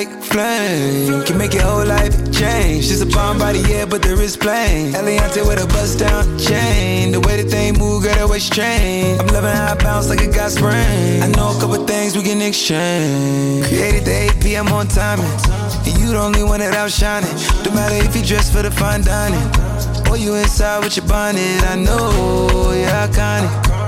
like 0.00 0.22
flame. 0.22 1.24
Can 1.26 1.36
make 1.36 1.52
your 1.52 1.64
whole 1.64 1.84
life 1.84 2.14
change. 2.32 2.86
She's 2.86 3.02
a 3.02 3.06
bomb 3.06 3.38
body, 3.38 3.60
yeah, 3.68 3.84
but 3.84 4.00
there 4.02 4.20
is 4.20 4.36
plain. 4.36 4.92
Eliante 4.94 5.46
with 5.46 5.62
a 5.62 5.66
bust 5.66 5.98
down 5.98 6.24
chain. 6.38 7.12
The 7.12 7.20
way 7.20 7.42
the 7.42 7.48
thing 7.48 7.78
move, 7.78 8.04
girl, 8.04 8.14
that 8.14 8.28
way 8.28 8.38
strange. 8.38 9.20
I'm 9.20 9.26
loving 9.28 9.56
how 9.60 9.74
I 9.74 9.74
bounce 9.74 10.08
like 10.08 10.22
a 10.22 10.30
got 10.32 10.52
sprain. 10.52 11.22
I 11.22 11.26
know 11.36 11.48
a 11.54 11.60
couple 11.60 11.84
things 11.86 12.16
we 12.16 12.22
can 12.22 12.40
exchange. 12.40 13.66
Created 13.66 14.04
the 14.04 14.16
8 14.36 14.42
p.m. 14.42 14.68
on 14.68 14.88
timing. 14.88 15.26
And 15.86 15.94
you 16.00 16.12
the 16.12 16.20
only 16.20 16.44
one 16.44 16.60
that 16.60 16.74
outshining. 16.74 17.34
No 17.64 17.70
matter 17.74 17.96
if 18.06 18.16
you 18.16 18.22
dress 18.24 18.50
for 18.50 18.62
the 18.62 18.70
fine 18.70 19.02
dining. 19.02 19.46
Or 20.08 20.16
you 20.16 20.34
inside 20.34 20.82
with 20.84 20.96
your 20.96 21.06
bonnet. 21.06 21.62
I 21.72 21.76
know 21.76 22.72
you're 22.72 22.96
iconic. 23.04 23.52
You 23.66 23.79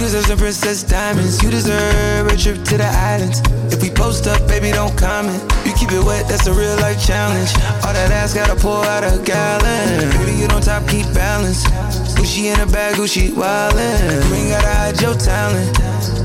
deserve 0.00 0.24
some 0.24 0.38
princess 0.38 0.82
diamonds. 0.82 1.42
You 1.42 1.50
deserve 1.50 2.26
a 2.26 2.36
trip 2.36 2.64
to 2.64 2.76
the 2.78 2.88
islands. 2.88 3.40
If 3.72 3.82
we 3.82 3.90
post 3.90 4.26
up, 4.26 4.40
baby, 4.48 4.72
don't 4.72 4.96
comment. 4.96 5.40
You 5.64 5.72
keep 5.74 5.92
it 5.92 6.02
wet, 6.02 6.26
that's 6.26 6.46
a 6.46 6.52
real 6.52 6.74
life 6.76 6.98
challenge. 7.04 7.52
All 7.84 7.92
that 7.92 8.10
ass 8.10 8.34
gotta 8.34 8.56
pour 8.56 8.84
out 8.84 9.04
a 9.04 9.22
gallon. 9.22 10.10
Baby, 10.18 10.40
you 10.40 10.48
don't 10.48 10.64
top, 10.64 10.88
keep 10.88 11.06
balance. 11.12 11.64
Gucci 12.16 12.52
in 12.52 12.58
a 12.60 12.66
bag, 12.66 12.96
Gucci 12.96 13.30
wildin'. 13.30 14.28
You 14.28 14.34
ain't 14.34 14.50
gotta 14.50 14.72
hide 14.72 15.00
your 15.00 15.14
talent. 15.14 15.70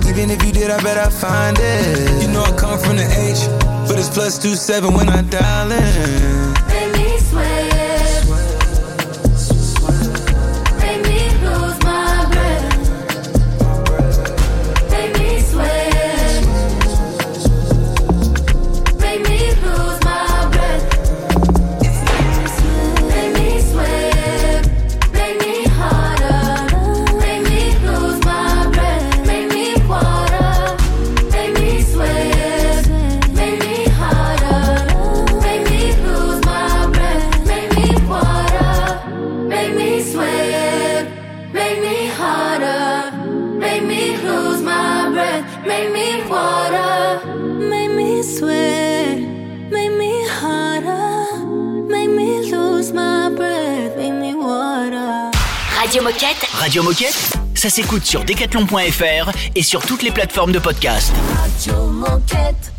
Even 0.08 0.32
if 0.32 0.44
you 0.44 0.52
did, 0.52 0.72
I 0.72 0.82
bet 0.82 0.98
I 0.98 1.10
find 1.10 1.58
it. 1.60 2.24
You 2.24 2.32
know 2.32 2.44
I 2.44 2.56
come 2.58 2.80
from 2.80 2.96
the 2.96 3.06
H, 3.06 3.46
but 3.88 4.00
it's 4.00 4.10
plus 4.10 4.40
two 4.42 4.56
seven 4.56 4.94
when 4.94 5.10
I 5.10 5.22
dial 5.22 5.72
in. 5.72 6.55
Radio 56.66 56.82
Moquette, 56.82 57.38
ça 57.54 57.70
s'écoute 57.70 58.06
sur 58.06 58.26
decathlon.fr 58.26 59.30
et 59.54 59.62
sur 59.62 59.86
toutes 59.86 60.02
les 60.02 60.10
plateformes 60.10 60.52
de 60.52 60.58
podcast. 60.58 61.14
Radio 61.38 61.92
Moquette. 61.92 62.75